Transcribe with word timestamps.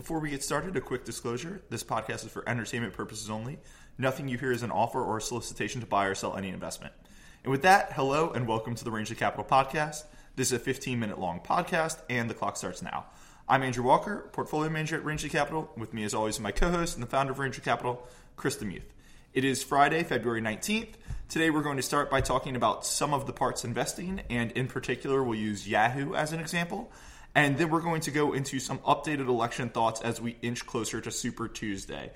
Before 0.00 0.18
we 0.18 0.30
get 0.30 0.42
started, 0.42 0.74
a 0.76 0.80
quick 0.80 1.04
disclosure 1.04 1.60
this 1.68 1.84
podcast 1.84 2.24
is 2.24 2.32
for 2.32 2.42
entertainment 2.48 2.94
purposes 2.94 3.28
only. 3.28 3.58
Nothing 3.98 4.28
you 4.28 4.38
hear 4.38 4.50
is 4.50 4.62
an 4.62 4.70
offer 4.70 4.98
or 4.98 5.18
a 5.18 5.20
solicitation 5.20 5.82
to 5.82 5.86
buy 5.86 6.06
or 6.06 6.14
sell 6.14 6.38
any 6.38 6.48
investment. 6.48 6.94
And 7.44 7.50
with 7.50 7.60
that, 7.62 7.92
hello 7.92 8.30
and 8.30 8.48
welcome 8.48 8.74
to 8.74 8.82
the 8.82 8.90
Rangeley 8.90 9.16
Capital 9.16 9.44
Podcast. 9.44 10.04
This 10.36 10.46
is 10.46 10.52
a 10.54 10.58
15 10.58 10.98
minute 10.98 11.18
long 11.18 11.40
podcast, 11.40 11.98
and 12.08 12.30
the 12.30 12.34
clock 12.34 12.56
starts 12.56 12.80
now. 12.80 13.08
I'm 13.46 13.62
Andrew 13.62 13.84
Walker, 13.84 14.30
portfolio 14.32 14.70
manager 14.70 14.96
at 14.96 15.04
Rangeley 15.04 15.28
Capital. 15.28 15.70
With 15.76 15.92
me, 15.92 16.04
as 16.04 16.14
always, 16.14 16.40
my 16.40 16.50
co 16.50 16.70
host 16.70 16.96
and 16.96 17.02
the 17.02 17.10
founder 17.10 17.32
of 17.32 17.38
Rangeley 17.38 17.62
Capital, 17.62 18.08
Chris 18.36 18.56
DeMuth. 18.56 18.88
It 19.34 19.44
is 19.44 19.62
Friday, 19.62 20.02
February 20.02 20.40
19th. 20.40 20.94
Today, 21.28 21.50
we're 21.50 21.62
going 21.62 21.76
to 21.76 21.82
start 21.82 22.10
by 22.10 22.22
talking 22.22 22.56
about 22.56 22.86
sum 22.86 23.12
of 23.12 23.26
the 23.26 23.34
parts 23.34 23.66
investing, 23.66 24.22
and 24.30 24.50
in 24.52 24.66
particular, 24.66 25.22
we'll 25.22 25.38
use 25.38 25.68
Yahoo 25.68 26.14
as 26.14 26.32
an 26.32 26.40
example. 26.40 26.90
And 27.34 27.56
then 27.56 27.70
we're 27.70 27.80
going 27.80 28.00
to 28.02 28.10
go 28.10 28.32
into 28.32 28.58
some 28.58 28.78
updated 28.80 29.28
election 29.28 29.68
thoughts 29.68 30.00
as 30.00 30.20
we 30.20 30.36
inch 30.42 30.66
closer 30.66 31.00
to 31.00 31.10
Super 31.10 31.46
Tuesday. 31.48 32.10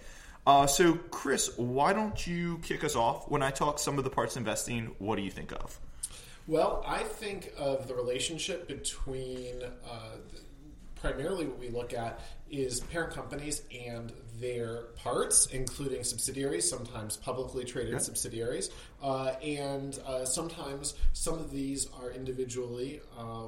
Uh, 0.47 0.67
so, 0.67 0.95
Chris, 1.11 1.57
why 1.57 1.93
don't 1.93 2.27
you 2.27 2.59
kick 2.59 2.85
us 2.85 2.97
off? 2.97 3.31
When 3.31 3.43
I 3.43 3.51
talk 3.51 3.79
sum 3.79 3.97
of 3.97 4.05
the 4.05 4.11
parts 4.11 4.37
investing, 4.37 4.95
what 4.99 5.17
do 5.17 5.23
you 5.23 5.31
think 5.31 5.53
of? 5.53 5.79
Well, 6.47 6.85
I 6.87 6.99
think 7.03 7.53
of 7.57 7.89
the 7.89 7.95
relationship 7.95 8.69
between 8.69 9.63
uh, 9.63 10.17
primarily 10.97 11.47
what 11.47 11.59
we 11.59 11.71
look 11.71 11.95
at 11.95 12.21
is 12.51 12.81
parent 12.81 13.15
companies 13.15 13.63
and 13.73 14.13
their 14.41 14.83
parts, 14.97 15.47
including 15.47 16.03
subsidiaries, 16.05 16.69
sometimes 16.69 17.17
publicly 17.17 17.65
traded 17.65 18.01
subsidiaries, 18.03 18.71
uh, 19.03 19.35
and 19.43 19.99
uh, 20.07 20.25
sometimes 20.25 20.95
some 21.13 21.35
of 21.35 21.51
these 21.51 21.89
are 22.01 22.11
individually 22.11 23.01
uh, 23.19 23.45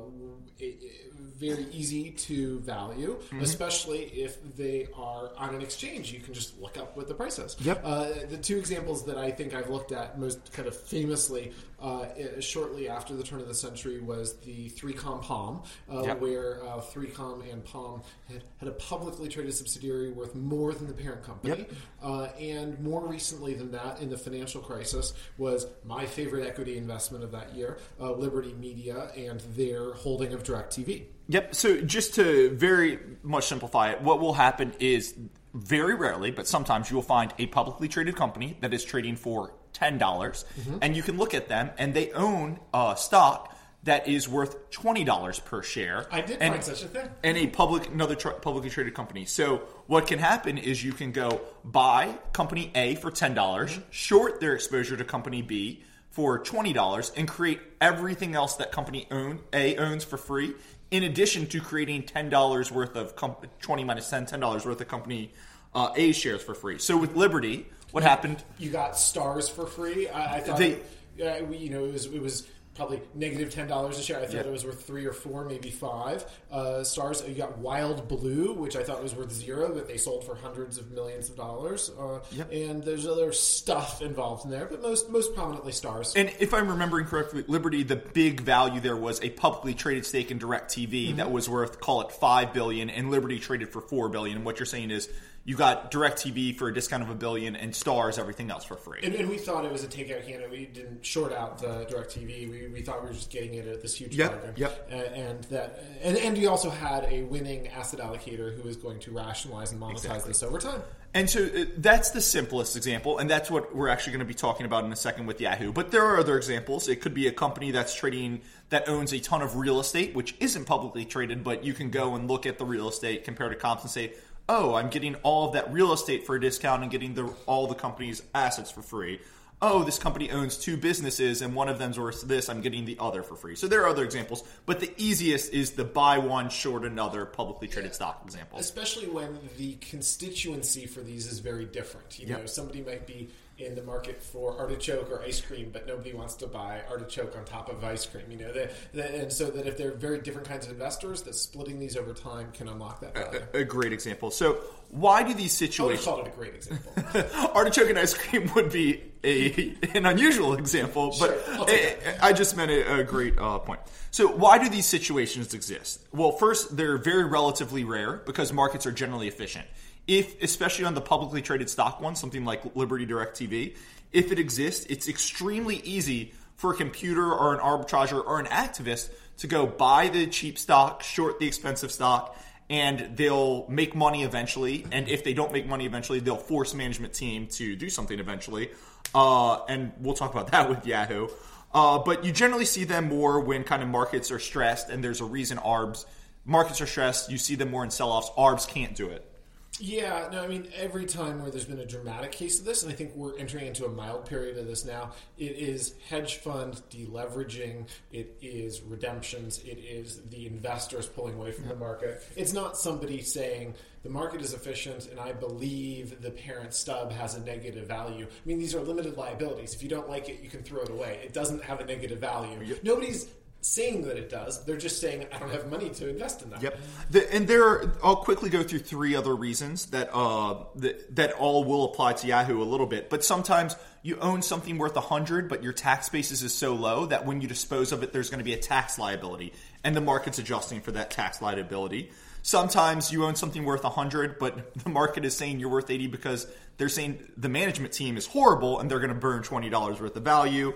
very 1.39 1.67
easy 1.73 2.11
to 2.11 2.61
value, 2.61 3.17
mm-hmm. 3.17 3.41
especially 3.41 4.05
if 4.05 4.39
they 4.57 4.87
are 4.95 5.31
on 5.37 5.55
an 5.55 5.63
exchange. 5.63 6.13
You 6.13 6.21
can 6.21 6.35
just 6.35 6.61
look 6.61 6.77
up 6.77 6.97
what 6.97 7.09
the 7.09 7.15
price 7.15 7.39
is. 7.39 7.57
Yep. 7.61 7.81
Uh, 7.85 8.09
the 8.29 8.39
two 8.39 8.59
examples 8.59 9.05
that 9.07 9.19
I 9.19 9.31
think 9.31 9.55
I've 9.55 9.71
looked 9.71 9.93
at 9.93 10.19
most 10.19 10.53
kind 10.53 10.69
of 10.69 10.77
famously 10.77 11.53
uh, 11.81 12.07
shortly 12.41 12.89
after 12.89 13.15
the 13.15 13.23
turn 13.23 13.41
of 13.41 13.49
the 13.49 13.55
century 13.55 14.01
was 14.01 14.37
the 14.41 14.71
3Com 14.71 15.23
Palm, 15.23 15.63
uh, 15.91 16.03
yep. 16.03 16.21
where 16.21 16.59
3Com 16.65 17.51
and 17.51 17.65
Palm 17.65 18.03
had, 18.29 18.43
had 18.59 18.69
a 18.69 18.73
publicly 18.73 19.29
traded 19.29 19.55
subsidiary 19.55 20.11
worth 20.11 20.35
more 20.35 20.73
than 20.77 20.87
the 20.87 20.93
parent 20.93 21.23
company. 21.23 21.59
Yep. 21.59 21.73
Uh, 22.03 22.25
and 22.41 22.79
more 22.81 23.07
recently 23.07 23.55
than 23.55 23.73
that, 23.73 24.01
in 24.01 24.11
the 24.11 24.19
financial 24.19 24.61
crisis, 24.61 25.13
was 25.39 25.67
my 25.85 26.07
favorite 26.07 26.47
equity 26.47 26.79
investment 26.79 27.25
of 27.25 27.33
that 27.33 27.55
year, 27.55 27.79
uh, 28.01 28.13
Liberty 28.13 28.55
Media 28.55 29.11
and 29.17 29.41
their 29.57 29.93
holding 29.95 30.33
of 30.33 30.43
DirecTV. 30.43 31.05
Yep. 31.29 31.55
So 31.55 31.81
just 31.81 32.15
to 32.15 32.51
very 32.51 32.99
much 33.23 33.47
simplify 33.47 33.91
it, 33.91 34.01
what 34.03 34.21
will 34.21 34.35
happen 34.35 34.73
is 34.79 35.15
very 35.55 35.95
rarely, 35.95 36.31
but 36.31 36.47
sometimes 36.47 36.91
you 36.91 36.97
will 36.97 37.03
find 37.03 37.33
a 37.39 37.47
publicly 37.47 37.89
traded 37.89 38.15
company 38.15 38.57
that 38.61 38.75
is 38.75 38.85
trading 38.85 39.17
for 39.17 39.55
ten 39.73 39.99
dollars, 39.99 40.45
mm-hmm. 40.61 40.79
and 40.83 40.97
you 40.97 41.03
can 41.03 41.17
look 41.17 41.35
at 41.35 41.49
them 41.49 41.71
and 41.79 41.95
they 41.95 42.13
own 42.13 42.61
a 42.73 42.95
stock 42.97 43.56
that 43.87 44.09
is 44.09 44.29
worth 44.29 44.71
twenty 44.71 45.05
dollars 45.05 45.39
per 45.39 45.63
share. 45.63 46.07
I 46.11 46.21
did 46.21 46.39
and, 46.41 46.55
find 46.55 46.65
such 46.65 46.83
a 46.83 46.89
thing. 46.89 47.09
And 47.25 47.37
a 47.37 47.47
public 47.47 47.89
another 47.89 48.17
tr- 48.17 48.31
publicly 48.31 48.69
traded 48.69 48.95
company. 48.95 49.25
So 49.25 49.63
what 49.87 50.07
can 50.07 50.19
happen 50.19 50.59
is 50.59 50.85
you 50.85 50.93
can 50.93 51.13
go 51.13 51.41
buy 51.65 52.19
company 52.33 52.71
A 52.75 52.97
for 52.97 53.11
ten 53.11 53.35
dollars, 53.35 53.73
mm-hmm. 53.73 53.83
short 53.91 54.41
their 54.41 54.55
exposure 54.55 54.97
to 54.97 55.05
company 55.05 55.41
B 55.41 55.83
for 56.11 56.39
twenty 56.41 56.73
dollars, 56.73 57.13
and 57.17 57.27
create 57.29 57.61
everything 57.81 58.35
else 58.35 58.57
that 58.57 58.73
company 58.73 59.07
own 59.11 59.41
A 59.53 59.77
owns 59.77 60.05
for 60.05 60.17
free. 60.17 60.55
In 60.91 61.05
addition 61.05 61.47
to 61.49 61.61
creating 61.61 62.03
ten 62.05 62.29
dollars 62.29 62.73
worth 62.73 62.97
of 62.97 63.17
comp- 63.17 63.47
twenty 63.61 63.85
minus 63.85 64.11
10 64.11 64.27
ten 64.27 64.41
dollars 64.41 64.67
worth 64.67 64.81
of 64.81 64.89
company 64.89 65.33
uh, 65.75 65.93
A 65.95 66.11
shares 66.11 66.43
for 66.43 66.55
free. 66.55 66.79
So 66.79 66.97
with 66.97 67.15
Liberty, 67.15 67.67
what 67.93 68.03
happened? 68.03 68.43
You 68.59 68.71
got 68.71 68.93
Starz 68.95 69.49
for 69.49 69.67
free. 69.67 70.09
I, 70.09 70.37
I 70.37 70.41
thought 70.41 70.59
they, 70.59 70.81
uh, 71.23 71.49
you 71.51 71.71
know, 71.71 71.85
it 71.85 71.93
was 71.93 72.07
it 72.07 72.21
was 72.21 72.49
probably 72.77 73.01
negative 73.15 73.53
ten 73.53 73.67
dollars 73.67 73.99
a 73.99 74.03
share. 74.03 74.19
I 74.19 74.27
thought 74.27 74.35
yep. 74.35 74.47
it 74.47 74.53
was 74.53 74.65
worth 74.65 74.87
three 74.87 75.07
or 75.07 75.13
four, 75.13 75.45
maybe 75.45 75.71
five 75.71 76.25
uh, 76.51 76.85
stars. 76.85 77.23
You 77.27 77.35
got 77.35 77.61
WildBlue, 77.61 78.57
which 78.57 78.77
I 78.77 78.83
thought 78.83 79.03
was 79.03 79.15
worth 79.15 79.33
zero, 79.33 79.73
that 79.75 79.89
they 79.89 79.97
sold 79.97 80.25
for 80.25 80.35
hundreds 80.35 80.79
of 80.79 80.93
millions 80.93 81.31
of 81.31 81.37
dollars. 81.37 81.91
Uh, 81.99 82.21
yep. 82.33 82.53
And 82.53 82.83
there's 82.83 83.07
other 83.07 83.33
stuff 83.33 84.03
involved 84.03 84.45
in 84.45 84.51
there, 84.51 84.67
but 84.67 84.83
most 84.83 85.11
most 85.11 85.35
prominently 85.35 85.73
Starz. 85.73 86.15
And 86.17 86.33
if 86.39 86.55
I'm 86.55 86.69
remembering 86.69 87.07
correctly, 87.07 87.45
Liberty, 87.49 87.83
the 87.83 87.97
big 87.97 88.41
value 88.41 88.81
there 88.81 88.97
was 88.97 89.23
a 89.23 89.31
publicly 89.31 89.75
traded 89.75 90.07
stake 90.07 90.31
in 90.31 90.39
DirecTV 90.39 91.09
mm-hmm. 91.09 91.17
that 91.17 91.31
was 91.31 91.49
worth 91.49 91.81
call 91.81 92.03
it 92.03 92.13
five 92.13 92.53
billion, 92.53 92.91
and 92.91 93.11
Liberty 93.11 93.39
traded 93.39 93.71
for 93.71 93.81
four 93.81 94.09
billion. 94.09 94.37
And 94.37 94.45
what 94.45 94.59
you're 94.59 94.67
saying 94.67 94.91
is 94.91 95.09
you 95.47 95.57
got 95.57 95.93
DirecTV 95.93 96.57
for 96.57 96.69
a 96.69 96.75
discount 96.75 97.05
of 97.05 97.09
a 97.09 97.15
billion 97.15 97.55
and 97.55 97.73
Starz 97.73 98.19
everything 98.19 98.51
else 98.51 98.65
for 98.65 98.75
free. 98.77 98.99
And, 99.05 99.15
and 99.15 99.29
we 99.29 99.39
thought 99.39 99.65
it 99.65 99.71
was 99.71 99.85
a 99.85 99.87
takeout 99.87 100.27
candidate. 100.27 100.51
We 100.51 100.67
didn't 100.67 101.07
short 101.07 101.33
out 101.33 101.59
the 101.59 101.87
DirecTV. 101.89 102.51
We, 102.51 102.67
we 102.67 102.83
thought 102.83 103.01
we 103.01 103.09
were 103.09 103.15
just 103.15 103.31
getting 103.31 103.55
it 103.55 103.69
at 103.69 103.81
this 103.81 103.97
huge 103.97 104.17
yep, 104.17 104.33
bargain. 104.33 104.55
Yep. 104.57 104.89
And, 104.91 105.01
and 105.01 105.45
that 105.45 105.85
and, 106.03 106.17
and 106.19 106.37
we 106.37 106.47
also 106.47 106.69
had 106.69 107.05
a 107.05 107.23
winning 107.23 107.69
asset 107.69 108.01
allocator 108.01 108.61
who 108.61 108.69
is 108.69 108.77
going 108.77 108.99
to 109.01 109.13
rationalize 109.13 109.71
and 109.71 109.81
monetize 109.81 110.05
exactly. 110.05 110.31
this 110.31 110.43
over 110.43 110.59
time. 110.59 110.83
And 111.15 111.31
so 111.31 111.45
uh, 111.45 111.65
that's 111.79 112.11
the 112.11 112.21
simplest 112.21 112.77
example, 112.77 113.17
and 113.17 113.31
that's 113.31 113.51
what 113.51 113.75
we're 113.75 113.89
actually 113.89 114.13
going 114.13 114.27
to 114.27 114.27
be 114.27 114.35
talking 114.35 114.67
about 114.67 114.85
in 114.85 114.93
a 114.93 114.97
second 114.97 115.25
with 115.25 115.41
Yahoo. 115.41 115.73
But 115.73 115.91
there 115.91 116.05
are 116.05 116.19
other 116.19 116.37
examples. 116.37 116.89
It 116.89 117.01
could 117.01 117.15
be 117.15 117.27
a 117.27 117.33
company 117.33 117.71
that's 117.71 117.95
trading 117.95 118.43
that 118.69 118.89
owns 118.89 119.15
a 119.15 119.21
ton 119.21 119.41
of 119.41 119.57
real 119.57 119.81
estate, 119.81 120.15
which 120.15 120.35
isn't 120.41 120.67
publicly 120.67 121.07
traded, 121.07 121.43
but 121.43 121.65
you 121.65 121.73
can 121.73 121.89
go 121.89 122.17
and 122.17 122.29
look 122.29 122.45
at 122.45 122.59
the 122.59 122.67
real 122.67 122.89
estate, 122.89 123.25
compare 123.25 123.49
to 123.49 123.55
comps, 123.55 123.85
and 123.85 123.91
say, 123.91 124.13
oh, 124.49 124.75
I'm 124.75 124.91
getting 124.91 125.15
all 125.17 125.49
of 125.49 125.55
that 125.55 125.73
real 125.73 125.93
estate 125.93 126.27
for 126.27 126.37
a 126.37 126.41
discount 126.41 126.83
and 126.83 126.91
getting 126.91 127.15
the, 127.15 127.33
all 127.47 127.67
the 127.67 127.75
company's 127.75 128.23
assets 128.35 128.71
for 128.71 128.83
free. 128.83 129.21
Oh, 129.63 129.85
this 129.85 129.99
company 129.99 130.31
owns 130.31 130.59
two 130.59 130.77
businesses 130.77 131.41
and 131.41 131.55
one 131.55 131.71
of 131.71 131.79
them's 131.79 131.99
worth 131.99 132.21
this, 132.23 132.51
I'm 132.51 132.61
getting 132.61 132.85
the 132.85 132.99
other 133.01 133.23
for 133.23 133.37
free. 133.37 133.57
So 133.57 133.67
there 133.67 133.83
are 133.83 133.89
other 133.89 134.05
examples, 134.05 134.45
but 134.67 134.81
the 134.81 134.93
easiest 134.99 135.53
is 135.53 135.73
the 135.73 135.85
buy 135.85 136.19
one, 136.19 136.51
short 136.51 136.85
another 136.85 137.25
publicly 137.25 137.67
traded 137.67 137.93
yeah. 137.93 137.95
stock 137.95 138.21
example. 138.25 138.59
Especially 138.59 139.09
when 139.09 139.39
the 139.57 139.75
constituency 139.77 140.85
for 140.85 141.01
these 141.01 141.27
is 141.27 141.39
very 141.39 141.65
different. 141.65 142.19
You 142.19 142.27
yep. 142.27 142.41
know, 142.41 142.47
somebody 142.47 142.83
might 142.83 143.07
be 143.07 143.31
in 143.59 143.75
the 143.75 143.83
market 143.83 144.23
for 144.23 144.59
artichoke 144.59 145.11
or 145.11 145.23
ice 145.23 145.41
cream, 145.41 145.71
but 145.73 145.87
nobody 145.87 146.13
wants 146.13 146.35
to 146.35 146.47
buy 146.47 146.83
artichoke 146.91 147.35
on 147.37 147.45
top 147.45 147.71
of 147.71 147.83
ice 147.83 148.05
cream. 148.05 148.25
You 148.31 148.39
know, 148.39 148.53
the, 148.53 148.71
the, 148.93 149.23
and 149.23 149.33
so 149.33 149.47
that 149.51 149.67
if 149.67 149.79
they're 149.79 149.95
very 149.95 150.21
different 150.21 150.47
kinds 150.47 150.67
of 150.67 150.73
investors, 150.73 151.23
that 151.23 151.35
splitting 151.35 151.79
these 151.79 151.97
over 151.97 152.13
time 152.13 152.53
can 152.53 152.69
unlock 152.69 153.01
that 153.01 153.15
value. 153.15 153.47
A, 153.55 153.61
a 153.61 153.65
great 153.65 153.95
example. 153.95 154.31
So, 154.31 154.59
why 154.91 155.23
do 155.23 155.33
these 155.33 155.53
situations? 155.53 156.07
I 156.07 156.11
call 156.11 156.21
it 156.21 156.29
a 156.29 156.37
great 156.37 156.55
example. 156.55 156.93
artichoke 157.55 157.89
and 157.89 157.99
ice 157.99 158.13
cream 158.13 158.51
would 158.55 158.71
be 158.71 159.03
a 159.25 159.75
an 159.95 160.05
unusual 160.05 160.55
example, 160.55 161.15
but 161.19 161.43
sure, 161.47 162.17
I 162.21 162.33
just 162.35 162.57
meant 162.57 162.71
a, 162.71 163.01
a 163.01 163.05
great 163.05 163.39
uh, 163.39 163.59
point. 163.59 163.81
So, 164.11 164.29
why 164.29 164.59
do 164.59 164.69
these 164.69 164.87
situations 164.87 165.55
exist? 165.55 166.07
Well, 166.13 166.33
first, 166.33 166.77
they're 166.77 166.99
very 166.99 167.25
relatively 167.25 167.85
rare 167.85 168.19
because 168.27 168.53
markets 168.53 168.85
are 168.85 168.93
generally 168.93 169.29
efficient 169.29 169.67
if 170.07 170.43
especially 170.43 170.85
on 170.85 170.95
the 170.95 171.01
publicly 171.01 171.43
traded 171.43 171.69
stock 171.71 172.01
one, 172.01 172.17
something 172.17 172.45
like 172.45 172.77
Liberty 172.77 173.07
DirecTV, 173.07 173.77
if 174.13 174.33
it 174.33 174.39
exists, 174.39 174.87
it's 174.87 175.09
extremely 175.09 175.77
easy 175.77 176.33
for 176.57 176.73
a 176.73 176.77
computer 176.77 177.33
or 177.33 177.55
an 177.55 177.61
arbitrager 177.61 178.21
or 178.21 178.39
an 178.39 178.47
activist 178.47 179.11
to 179.39 179.47
go 179.47 179.67
buy 179.67 180.09
the 180.09 180.27
cheap 180.27 180.59
stock, 180.59 181.03
short 181.03 181.39
the 181.39 181.47
expensive 181.47 181.93
stock, 181.93 182.37
and 182.71 183.17
they'll 183.17 183.67
make 183.69 183.95
money 183.95 184.23
eventually. 184.23 184.87
And 184.91 185.09
if 185.09 185.23
they 185.23 185.35
don't 185.35 185.53
make 185.53 185.67
money 185.67 185.87
eventually, 185.87 186.21
they'll 186.21 186.37
force 186.37 186.73
management 186.73 187.13
team 187.13 187.47
to 187.49 187.77
do 187.77 187.91
something 187.91 188.19
eventually. 188.19 188.71
Uh, 189.15 189.65
and 189.67 189.93
we'll 190.01 190.15
talk 190.15 190.33
about 190.33 190.47
that 190.53 190.69
with 190.69 190.87
Yahoo. 190.87 191.29
Uh, 191.75 191.99
but 191.99 192.25
you 192.25 192.33
generally 192.33 192.65
see 192.65 192.85
them 192.85 193.09
more 193.09 193.41
when 193.41 193.65
kind 193.65 193.83
of 193.83 193.89
markets 193.89 194.31
are 194.31 194.39
stressed, 194.39 194.89
and 194.89 195.05
there's 195.05 195.21
a 195.21 195.25
reason 195.25 195.59
ARBs 195.59 196.07
markets 196.47 196.81
are 196.81 196.87
stressed. 196.87 197.31
You 197.31 197.39
see 197.39 197.57
them 197.57 197.71
more 197.71 197.85
in 197.85 197.91
sell-offs. 197.91 198.31
ARBs 198.31 198.69
can't 198.69 198.95
do 198.95 199.09
it. 199.09 199.31
Yeah, 199.79 200.29
no, 200.33 200.43
I 200.43 200.49
mean, 200.49 200.69
every 200.75 201.05
time 201.05 201.43
where 201.43 201.51
there's 201.51 201.65
been 201.65 201.81
a 201.81 201.87
dramatic 201.87 202.33
case 202.33 202.59
of 202.59 202.65
this, 202.65 202.83
and 202.83 202.91
I 202.91 202.95
think 202.95 203.15
we're 203.15 203.37
entering 203.39 203.67
into 203.67 203.85
a 203.85 203.89
mild 203.89 204.27
period 204.27 204.57
of 204.57 204.67
this 204.67 204.85
now, 204.85 205.13
it 205.37 205.53
is 205.53 205.95
hedge 206.09 206.37
fund 206.37 206.81
deleveraging, 206.91 207.87
it 208.13 208.37
is 208.41 208.81
redemptions, 208.83 209.59
it 209.61 209.79
is 209.79 210.23
the 210.31 210.47
investors 210.47 211.07
pulling 211.07 211.35
away 211.35 211.53
from 211.53 211.69
the 211.69 211.77
market. 211.77 212.23
It's 212.37 212.53
not 212.53 212.79
somebody 212.79 213.23
saying 213.23 213.75
the 214.03 214.11
market 214.11 214.41
is 214.41 214.55
efficient 214.55 215.09
and 215.09 215.19
I 215.19 215.33
believe 215.33 216.23
the 216.23 216.31
parent 216.31 216.73
stub 216.73 217.13
has 217.13 217.35
a 217.35 217.41
negative 217.41 217.87
value. 217.87 218.27
I 218.27 218.49
mean, 218.49 218.59
these 218.59 218.75
are 218.75 218.81
limited 218.81 219.17
liabilities. 219.17 219.75
If 219.75 219.83
you 219.83 219.89
don't 219.89 220.09
like 220.09 220.29
it, 220.29 220.41
you 220.43 220.49
can 220.49 220.63
throw 220.63 220.83
it 220.83 220.91
away. 220.91 221.21
It 221.25 221.33
doesn't 221.33 221.63
have 221.65 221.81
a 221.81 221.85
negative 221.85 222.19
value. 222.19 222.79
Nobody's 222.83 223.27
saying 223.67 224.03
that 224.03 224.17
it 224.17 224.31
does. 224.31 224.65
They're 224.65 224.77
just 224.77 225.01
saying 225.01 225.27
I 225.33 225.39
don't 225.39 225.51
have 225.51 225.71
money 225.71 225.91
to 225.91 226.09
invest 226.09 226.43
in 226.43 226.51
that. 226.51 226.63
Yep. 226.63 226.79
The, 227.11 227.35
and 227.35 227.49
there, 227.49 227.65
are, 227.65 227.99
I'll 228.03 228.17
quickly 228.17 228.51
go 228.51 228.63
through 228.63 228.81
three 228.81 229.15
other 229.15 229.35
reasons 229.35 229.87
that 229.87 230.11
uh, 230.15 230.65
that, 230.77 231.17
that 231.17 231.33
all 231.33 231.65
will 231.65 231.85
apply 231.85 232.15
to 232.15 232.27
Yahoo 232.27 232.63
a 232.63 232.65
little 232.65 232.87
bit. 232.87 233.11
But 233.11 233.25
sometimes 233.25 233.77
you 234.03 234.19
own 234.21 234.43
something 234.43 234.79
worth 234.79 234.97
a 234.97 235.01
hundred, 235.01 235.49
but 235.49 235.63
your 235.63 235.73
tax 235.73 236.09
basis 236.09 236.43
is 236.43 236.55
so 236.55 236.75
low 236.75 237.07
that 237.07 237.27
when 237.27 237.41
you 237.41 237.49
dispose 237.49 237.93
of 237.93 238.03
it, 238.03 238.13
there's 238.13 238.31
going 238.31 238.39
to 238.39 238.45
be 238.45 238.55
a 238.55 238.59
tax 238.59 238.99
liability, 238.99 239.53
and 239.83 239.97
the 239.97 240.01
market's 240.01 240.39
adjusting 240.39 240.81
for 240.81 240.93
that 240.93 241.11
tax 241.11 241.43
liability. 241.43 242.11
Sometimes 242.43 243.11
you 243.11 243.25
own 243.25 243.35
something 243.35 243.65
worth 243.65 243.81
a 243.81 243.89
100, 243.89 244.39
but 244.39 244.75
the 244.85 244.91
market 244.91 245.25
is 245.25 245.37
saying 245.37 245.59
you're 245.59 245.69
worth 245.69 245.91
80 245.91 246.07
because 246.07 246.47
they're 246.77 246.89
saying 246.89 247.19
the 247.37 247.49
management 247.49 247.93
team 247.93 248.17
is 248.17 248.27
horrible 248.27 248.79
and 248.79 248.89
they're 248.89 249.01
going 249.01 249.13
to 249.13 249.19
burn 249.19 249.43
$20 249.43 250.01
worth 250.01 250.15
of 250.15 250.23
value. 250.23 250.73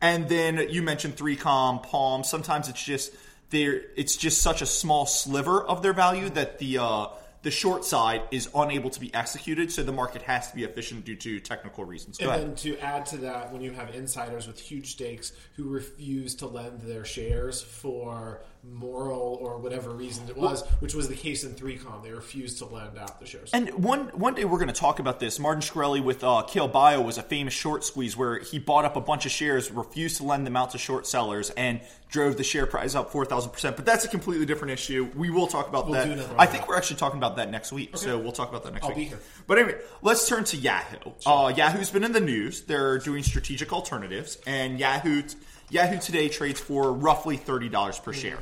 And 0.00 0.28
then 0.28 0.66
you 0.70 0.82
mentioned 0.82 1.16
3Com, 1.16 1.82
Palm. 1.82 2.24
Sometimes 2.24 2.68
it's 2.68 2.82
just 2.82 3.12
there. 3.50 3.82
it's 3.96 4.16
just 4.16 4.42
such 4.42 4.62
a 4.62 4.66
small 4.66 5.06
sliver 5.06 5.62
of 5.62 5.82
their 5.82 5.92
value 5.92 6.28
that 6.30 6.58
the 6.58 6.78
uh, 6.78 7.06
the 7.42 7.50
short 7.50 7.84
side 7.84 8.22
is 8.30 8.48
unable 8.54 8.88
to 8.88 8.98
be 8.98 9.12
executed, 9.14 9.70
so 9.70 9.82
the 9.82 9.92
market 9.92 10.22
has 10.22 10.48
to 10.50 10.56
be 10.56 10.64
efficient 10.64 11.04
due 11.04 11.16
to 11.16 11.40
technical 11.40 11.84
reasons. 11.84 12.16
Go 12.16 12.30
and 12.30 12.34
ahead. 12.34 12.48
then 12.48 12.54
to 12.56 12.78
add 12.78 13.06
to 13.06 13.18
that, 13.18 13.52
when 13.52 13.60
you 13.60 13.70
have 13.72 13.94
insiders 13.94 14.46
with 14.46 14.58
huge 14.58 14.92
stakes 14.92 15.32
who 15.56 15.64
refuse 15.64 16.34
to 16.36 16.46
lend 16.46 16.80
their 16.80 17.04
shares 17.04 17.60
for 17.60 18.40
moral 18.70 19.38
or 19.40 19.58
whatever 19.58 19.90
reason 19.90 20.28
it 20.28 20.36
was, 20.36 20.66
which 20.80 20.94
was 20.94 21.08
the 21.08 21.14
case 21.14 21.44
in 21.44 21.54
3Com, 21.54 22.02
they 22.02 22.10
refused 22.10 22.58
to 22.58 22.66
lend 22.66 22.98
out 22.98 23.20
the 23.20 23.26
shares. 23.26 23.50
And 23.52 23.70
one 23.84 24.06
one 24.08 24.34
day 24.34 24.44
we're 24.44 24.58
going 24.58 24.68
to 24.68 24.74
talk 24.74 24.98
about 24.98 25.20
this. 25.20 25.38
Martin 25.38 25.62
Shkreli 25.62 26.02
with 26.02 26.24
uh, 26.24 26.44
KaloBios 26.48 27.04
was 27.04 27.18
a 27.18 27.22
famous 27.22 27.54
short 27.54 27.84
squeeze 27.84 28.16
where 28.16 28.38
he 28.38 28.58
bought 28.58 28.84
up 28.84 28.96
a 28.96 29.00
bunch 29.00 29.26
of 29.26 29.32
shares, 29.32 29.70
refused 29.70 30.18
to 30.18 30.24
lend 30.24 30.46
them 30.46 30.56
out 30.56 30.70
to 30.70 30.78
short 30.78 31.06
sellers, 31.06 31.50
and 31.50 31.80
drove 32.08 32.36
the 32.36 32.44
share 32.44 32.66
price 32.66 32.94
up 32.94 33.10
four 33.10 33.24
thousand 33.24 33.50
percent. 33.52 33.76
But 33.76 33.84
that's 33.84 34.04
a 34.04 34.08
completely 34.08 34.46
different 34.46 34.72
issue. 34.72 35.10
We 35.16 35.30
will 35.30 35.46
talk 35.46 35.68
about 35.68 35.88
We'll 35.88 35.94
that. 35.94 36.34
I 36.38 36.46
think 36.46 36.62
that. 36.62 36.68
we're 36.68 36.76
actually 36.76 36.96
talking 36.96 37.18
about 37.18 37.36
that 37.36 37.50
next 37.50 37.72
week. 37.72 37.96
So 37.96 38.18
we'll 38.18 38.32
talk 38.32 38.48
about 38.48 38.64
that 38.64 38.72
next 38.72 38.84
I'll 38.84 38.90
week. 38.90 38.96
be 38.96 39.04
here. 39.04 39.18
But 39.46 39.58
anyway, 39.58 39.78
let's 40.02 40.28
turn 40.28 40.44
to 40.44 40.56
Yahoo. 40.56 41.12
Uh, 41.26 41.52
Yahoo's 41.56 41.90
been 41.90 42.04
in 42.04 42.12
the 42.12 42.20
news. 42.20 42.62
They're 42.62 42.98
doing 42.98 43.22
strategic 43.22 43.72
alternatives, 43.72 44.38
and 44.46 44.78
Yahoo 44.78 45.22
Yahoo 45.70 45.98
today 45.98 46.28
trades 46.28 46.60
for 46.60 46.92
roughly 46.92 47.36
thirty 47.36 47.68
dollars 47.68 47.98
per 47.98 48.12
share, 48.12 48.38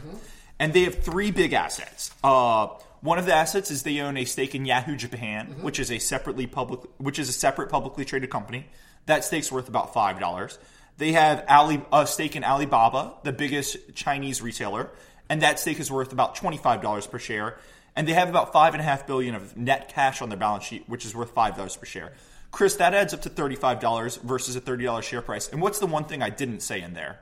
and 0.58 0.72
they 0.72 0.82
have 0.84 1.02
three 1.02 1.30
big 1.30 1.52
assets. 1.52 2.10
Uh, 2.22 2.68
one 3.00 3.18
of 3.18 3.26
the 3.26 3.34
assets 3.34 3.70
is 3.70 3.82
they 3.82 4.00
own 4.00 4.16
a 4.16 4.24
stake 4.24 4.54
in 4.54 4.64
Yahoo 4.64 4.96
Japan, 4.96 5.56
which 5.60 5.80
is 5.80 5.90
a 5.90 5.98
separately 5.98 6.46
public, 6.46 6.80
which 6.98 7.18
is 7.18 7.28
a 7.28 7.32
separate 7.32 7.68
publicly 7.68 8.04
traded 8.04 8.30
company. 8.30 8.66
That 9.06 9.24
stake's 9.24 9.50
worth 9.50 9.68
about 9.68 9.92
five 9.92 10.20
dollars. 10.20 10.58
They 10.98 11.12
have 11.12 11.44
Ali, 11.48 11.82
a 11.92 12.06
stake 12.06 12.36
in 12.36 12.44
Alibaba, 12.44 13.14
the 13.24 13.32
biggest 13.32 13.94
Chinese 13.94 14.42
retailer, 14.42 14.90
and 15.28 15.42
that 15.42 15.58
stake 15.58 15.80
is 15.80 15.90
worth 15.90 16.12
about 16.12 16.34
twenty 16.34 16.58
five 16.58 16.82
dollars 16.82 17.06
per 17.06 17.18
share. 17.18 17.58
And 17.94 18.08
they 18.08 18.14
have 18.14 18.30
about 18.30 18.54
five 18.54 18.72
and 18.72 18.80
a 18.80 18.84
half 18.84 19.06
billion 19.06 19.34
of 19.34 19.54
net 19.54 19.92
cash 19.92 20.22
on 20.22 20.30
their 20.30 20.38
balance 20.38 20.64
sheet, 20.64 20.84
which 20.86 21.04
is 21.04 21.14
worth 21.14 21.30
five 21.32 21.56
dollars 21.56 21.76
per 21.76 21.84
share. 21.84 22.12
Chris, 22.52 22.76
that 22.76 22.94
adds 22.94 23.12
up 23.12 23.22
to 23.22 23.28
thirty-five 23.28 23.80
dollars 23.80 24.16
versus 24.16 24.54
a 24.54 24.60
thirty 24.60 24.84
dollars 24.84 25.04
share 25.04 25.22
price. 25.22 25.48
And 25.48 25.60
what's 25.60 25.80
the 25.80 25.86
one 25.86 26.04
thing 26.04 26.22
I 26.22 26.30
didn't 26.30 26.60
say 26.60 26.80
in 26.80 26.94
there? 26.94 27.18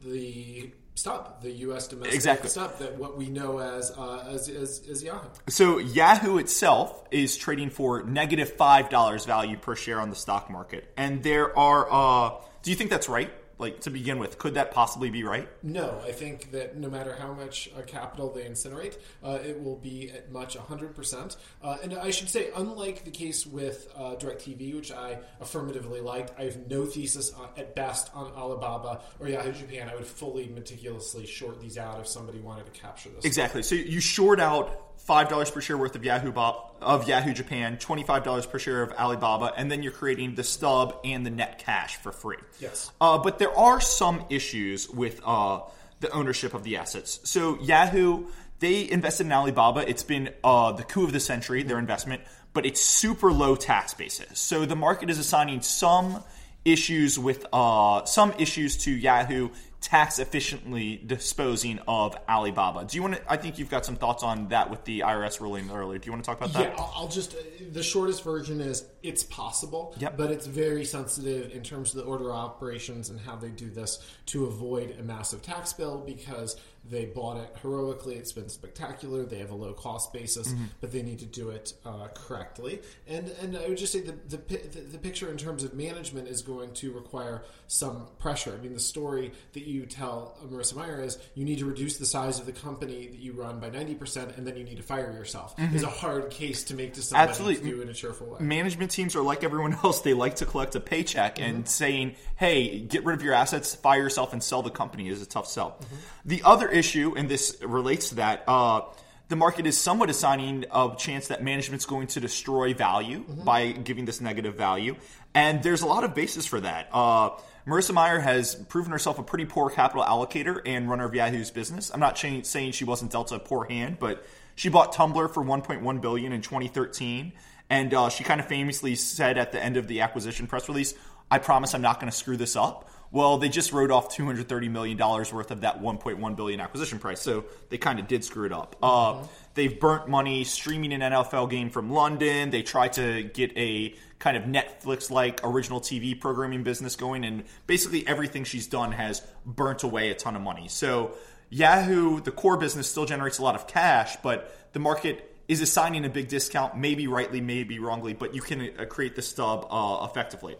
the 0.00 0.72
stop 0.94 1.42
the 1.42 1.50
U.S. 1.50 1.88
domestic 1.88 2.14
Exactly. 2.14 2.48
stub, 2.48 2.78
that 2.78 2.96
what 2.98 3.16
we 3.16 3.28
know 3.28 3.58
as 3.58 3.90
uh, 3.96 4.24
as, 4.28 4.48
as, 4.48 4.82
as 4.90 5.02
Yahoo. 5.02 5.28
So 5.48 5.78
Yahoo 5.78 6.38
itself 6.38 7.04
is 7.10 7.36
trading 7.36 7.70
for 7.70 8.02
negative 8.02 8.52
five 8.54 8.90
dollars 8.90 9.24
value 9.24 9.56
per 9.56 9.76
share 9.76 10.00
on 10.00 10.10
the 10.10 10.16
stock 10.16 10.50
market, 10.50 10.92
and 10.96 11.22
there 11.22 11.56
are. 11.56 11.86
Uh, 11.90 12.30
do 12.62 12.70
you 12.70 12.76
think 12.76 12.90
that's 12.90 13.08
right? 13.08 13.30
Like 13.58 13.80
to 13.80 13.90
begin 13.90 14.18
with, 14.18 14.38
could 14.38 14.54
that 14.54 14.70
possibly 14.70 15.10
be 15.10 15.24
right? 15.24 15.48
No, 15.62 16.00
I 16.06 16.12
think 16.12 16.52
that 16.52 16.76
no 16.76 16.88
matter 16.88 17.14
how 17.14 17.32
much 17.32 17.68
uh, 17.76 17.82
capital 17.82 18.32
they 18.32 18.44
incinerate, 18.44 18.98
uh, 19.24 19.38
it 19.44 19.60
will 19.62 19.76
be 19.76 20.10
at 20.10 20.30
much 20.30 20.56
100%. 20.56 21.36
Uh, 21.62 21.76
and 21.82 21.94
I 21.94 22.10
should 22.10 22.28
say, 22.28 22.50
unlike 22.54 23.04
the 23.04 23.10
case 23.10 23.46
with 23.46 23.88
uh, 23.96 24.14
DirecTV, 24.14 24.76
which 24.76 24.92
I 24.92 25.18
affirmatively 25.40 26.00
liked, 26.00 26.38
I 26.38 26.44
have 26.44 26.70
no 26.70 26.86
thesis 26.86 27.32
on, 27.32 27.48
at 27.56 27.74
best 27.74 28.10
on 28.14 28.32
Alibaba 28.32 29.00
or 29.18 29.28
Yahoo 29.28 29.52
Japan. 29.52 29.88
I 29.88 29.96
would 29.96 30.06
fully, 30.06 30.48
meticulously 30.48 31.26
short 31.26 31.60
these 31.60 31.78
out 31.78 31.98
if 32.00 32.06
somebody 32.06 32.38
wanted 32.38 32.72
to 32.72 32.80
capture 32.80 33.08
this. 33.08 33.24
Exactly. 33.24 33.62
So 33.62 33.74
you 33.74 34.00
short 34.00 34.40
out 34.40 34.87
five 34.98 35.28
dollars 35.28 35.50
per 35.50 35.60
share 35.60 35.78
worth 35.78 35.94
of 35.96 36.04
Yahoo 36.04 36.32
Bob, 36.32 36.72
of 36.80 37.08
Yahoo 37.08 37.32
Japan, 37.32 37.78
twenty 37.78 38.02
five 38.02 38.24
dollars 38.24 38.46
per 38.46 38.58
share 38.58 38.82
of 38.82 38.92
Alibaba, 38.92 39.52
and 39.56 39.70
then 39.70 39.82
you're 39.82 39.92
creating 39.92 40.34
the 40.34 40.44
stub 40.44 41.00
and 41.04 41.24
the 41.24 41.30
net 41.30 41.58
cash 41.58 41.96
for 41.96 42.12
free. 42.12 42.36
Yes. 42.60 42.90
Uh, 43.00 43.18
but 43.18 43.38
there 43.38 43.56
are 43.56 43.80
some 43.80 44.24
issues 44.28 44.88
with 44.88 45.20
uh, 45.24 45.60
the 46.00 46.10
ownership 46.10 46.54
of 46.54 46.62
the 46.64 46.76
assets. 46.76 47.20
So 47.24 47.58
Yahoo, 47.60 48.26
they 48.60 48.90
invested 48.90 49.26
in 49.26 49.32
Alibaba. 49.32 49.88
It's 49.88 50.02
been 50.02 50.30
uh, 50.44 50.72
the 50.72 50.84
coup 50.84 51.04
of 51.04 51.12
the 51.12 51.20
century, 51.20 51.62
their 51.62 51.78
investment, 51.78 52.22
but 52.52 52.66
it's 52.66 52.80
super 52.80 53.32
low 53.32 53.56
tax 53.56 53.94
basis. 53.94 54.38
So 54.38 54.66
the 54.66 54.76
market 54.76 55.10
is 55.10 55.18
assigning 55.18 55.62
some 55.62 56.22
issues 56.64 57.18
with 57.18 57.46
uh, 57.52 58.04
some 58.04 58.32
issues 58.38 58.76
to 58.78 58.90
Yahoo 58.90 59.50
tax 59.80 60.18
efficiently 60.18 61.00
disposing 61.06 61.78
of 61.86 62.16
Alibaba. 62.28 62.84
Do 62.84 62.96
you 62.96 63.02
want 63.02 63.14
to? 63.14 63.32
I 63.32 63.36
think 63.36 63.58
you've 63.58 63.70
got 63.70 63.84
some 63.86 63.96
thoughts 63.96 64.22
on 64.22 64.48
that 64.48 64.70
with 64.70 64.84
the 64.84 65.00
IRS 65.00 65.40
ruling 65.40 65.70
earlier. 65.70 65.98
Do 65.98 66.06
you 66.06 66.12
want 66.12 66.24
to 66.24 66.28
talk 66.28 66.38
about 66.38 66.52
that? 66.54 66.74
Yeah, 66.76 66.84
I'll, 66.94 67.08
just. 67.08 67.36
The 67.72 67.82
shortest 67.82 68.24
version 68.24 68.60
is 68.60 68.84
it's 69.02 69.22
possible, 69.22 69.94
Yep. 69.98 70.16
but 70.16 70.30
it's 70.30 70.46
very 70.46 70.84
sensitive 70.84 71.52
in 71.52 71.62
terms 71.62 71.94
of 71.94 72.04
the 72.04 72.10
order 72.10 72.30
of 72.30 72.36
operations 72.36 73.10
and 73.10 73.20
how 73.20 73.36
they 73.36 73.50
do 73.50 73.70
this 73.70 73.98
to 74.26 74.46
avoid 74.46 74.96
a 74.98 75.02
massive 75.02 75.42
tax 75.42 75.72
bill 75.72 76.02
because 76.04 76.56
they 76.90 77.06
bought 77.06 77.36
it 77.38 77.56
heroically. 77.62 78.16
It's 78.16 78.32
been 78.32 78.48
spectacular. 78.48 79.24
They 79.24 79.38
have 79.38 79.50
a 79.50 79.54
low 79.54 79.72
cost 79.72 80.12
basis, 80.12 80.54
but 80.80 80.92
they 80.92 81.02
need 81.02 81.18
to 81.20 81.26
do 81.26 81.50
it 81.50 81.74
uh, 81.84 82.08
correctly. 82.14 82.80
And 83.06 83.28
and 83.42 83.56
I 83.56 83.68
would 83.68 83.78
just 83.78 83.92
say 83.92 84.00
the, 84.00 84.12
the 84.28 84.36
the 84.36 84.80
the 84.92 84.98
picture 84.98 85.30
in 85.30 85.36
terms 85.36 85.64
of 85.64 85.74
management 85.74 86.28
is 86.28 86.42
going 86.42 86.72
to 86.74 86.92
require 86.92 87.44
some 87.66 88.06
pressure. 88.18 88.54
I 88.58 88.62
mean, 88.62 88.74
the 88.74 88.80
story 88.80 89.32
that 89.52 89.66
you 89.66 89.86
tell 89.86 90.36
uh, 90.42 90.46
Marissa 90.46 90.76
Mayer 90.76 91.02
is 91.02 91.18
you 91.34 91.44
need 91.44 91.58
to 91.58 91.66
reduce 91.66 91.98
the 91.98 92.06
size 92.06 92.38
of 92.38 92.46
the 92.46 92.52
company 92.52 93.06
that 93.08 93.18
you 93.18 93.32
run 93.32 93.60
by 93.60 93.70
ninety 93.70 93.94
percent, 93.94 94.36
and 94.36 94.46
then 94.46 94.56
you 94.56 94.64
need 94.64 94.76
to 94.76 94.82
fire 94.82 95.12
yourself. 95.12 95.54
Is 95.58 95.82
a 95.82 95.86
hard 95.88 96.30
case 96.30 96.64
to 96.64 96.74
make 96.74 96.94
to 96.94 97.02
somebody 97.02 97.30
Absolutely. 97.30 97.70
to 97.70 97.76
do 97.76 97.82
in 97.82 97.88
a 97.88 97.94
cheerful 97.94 98.26
way. 98.28 98.38
management 98.40 98.90
teams 98.90 99.14
are 99.14 99.22
like 99.22 99.44
everyone 99.44 99.74
else. 99.84 100.00
They 100.00 100.14
like 100.14 100.36
to 100.36 100.46
collect 100.46 100.74
a 100.74 100.80
paycheck, 100.80 101.40
and 101.40 101.68
saying, 101.68 102.16
"Hey, 102.36 102.80
get 102.80 103.04
rid 103.04 103.14
of 103.14 103.22
your 103.22 103.34
assets, 103.34 103.74
fire 103.74 104.02
yourself, 104.02 104.32
and 104.32 104.42
sell 104.42 104.62
the 104.62 104.70
company" 104.70 105.08
is 105.08 105.20
a 105.22 105.26
tough 105.26 105.46
sell. 105.46 105.78
The 106.24 106.42
other 106.44 106.68
issue, 106.78 107.14
and 107.16 107.28
this 107.28 107.58
relates 107.62 108.10
to 108.10 108.14
that, 108.16 108.44
uh, 108.46 108.82
the 109.28 109.36
market 109.36 109.66
is 109.66 109.76
somewhat 109.76 110.08
assigning 110.08 110.64
a 110.72 110.94
chance 110.96 111.28
that 111.28 111.42
management's 111.42 111.84
going 111.84 112.06
to 112.08 112.20
destroy 112.20 112.72
value 112.72 113.24
by 113.44 113.72
giving 113.72 114.06
this 114.06 114.22
negative 114.22 114.54
value, 114.54 114.96
and 115.34 115.62
there's 115.62 115.82
a 115.82 115.86
lot 115.86 116.04
of 116.04 116.14
basis 116.14 116.46
for 116.46 116.60
that. 116.60 116.88
Uh, 116.92 117.30
Marissa 117.66 117.92
Mayer 117.92 118.20
has 118.20 118.54
proven 118.54 118.90
herself 118.90 119.18
a 119.18 119.22
pretty 119.22 119.44
poor 119.44 119.68
capital 119.68 120.02
allocator 120.02 120.62
and 120.64 120.88
runner 120.88 121.04
of 121.04 121.14
Yahoo's 121.14 121.50
business. 121.50 121.90
I'm 121.92 122.00
not 122.00 122.16
saying 122.16 122.44
saying 122.44 122.72
she 122.72 122.84
wasn't 122.84 123.12
dealt 123.12 123.30
a 123.30 123.38
poor 123.38 123.64
hand, 123.66 123.98
but 124.00 124.24
she 124.54 124.70
bought 124.70 124.94
Tumblr 124.94 125.34
for 125.34 125.44
1.1 125.44 126.00
billion 126.00 126.32
in 126.32 126.40
2013, 126.40 127.32
and 127.68 127.92
uh, 127.92 128.08
she 128.08 128.24
kind 128.24 128.40
of 128.40 128.46
famously 128.46 128.94
said 128.94 129.36
at 129.36 129.52
the 129.52 129.62
end 129.62 129.76
of 129.76 129.86
the 129.86 130.00
acquisition 130.00 130.46
press 130.46 130.68
release, 130.68 130.94
"I 131.30 131.38
promise 131.38 131.74
I'm 131.74 131.82
not 131.82 132.00
going 132.00 132.10
to 132.10 132.16
screw 132.16 132.38
this 132.38 132.56
up." 132.56 132.88
Well, 133.10 133.38
they 133.38 133.48
just 133.48 133.72
wrote 133.72 133.90
off 133.90 134.14
230 134.14 134.68
million 134.68 134.96
dollars 134.96 135.32
worth 135.32 135.50
of 135.50 135.62
that 135.62 135.80
1.1 135.80 136.36
billion 136.36 136.60
acquisition 136.60 136.98
price, 136.98 137.20
so 137.20 137.44
they 137.70 137.78
kind 137.78 137.98
of 137.98 138.06
did 138.06 138.24
screw 138.24 138.44
it 138.44 138.52
up. 138.52 138.76
Uh, 138.82 139.24
they've 139.54 139.78
burnt 139.78 140.08
money 140.08 140.44
streaming 140.44 140.92
an 140.92 141.00
NFL 141.00 141.50
game 141.50 141.70
from 141.70 141.90
London. 141.90 142.50
They 142.50 142.62
tried 142.62 142.94
to 142.94 143.22
get 143.22 143.56
a 143.56 143.94
kind 144.18 144.36
of 144.36 144.44
Netflix-like 144.44 145.40
original 145.44 145.80
TV 145.80 146.20
programming 146.20 146.64
business 146.64 146.96
going, 146.96 147.24
and 147.24 147.44
basically 147.66 148.06
everything 148.06 148.44
she's 148.44 148.66
done 148.66 148.92
has 148.92 149.22
burnt 149.46 149.84
away 149.84 150.10
a 150.10 150.14
ton 150.14 150.36
of 150.36 150.42
money. 150.42 150.68
So 150.68 151.14
Yahoo, 151.50 152.20
the 152.20 152.32
core 152.32 152.56
business, 152.56 152.90
still 152.90 153.06
generates 153.06 153.38
a 153.38 153.42
lot 153.42 153.54
of 153.54 153.66
cash, 153.66 154.16
but 154.22 154.54
the 154.72 154.80
market 154.80 155.24
is 155.48 155.62
assigning 155.62 156.04
a 156.04 156.10
big 156.10 156.28
discount, 156.28 156.76
maybe 156.76 157.06
rightly, 157.06 157.40
maybe 157.40 157.78
wrongly, 157.78 158.12
but 158.12 158.34
you 158.34 158.42
can 158.42 158.70
uh, 158.78 158.84
create 158.84 159.16
the 159.16 159.22
stub 159.22 159.66
uh, 159.70 160.06
effectively. 160.08 160.56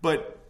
But 0.00 0.41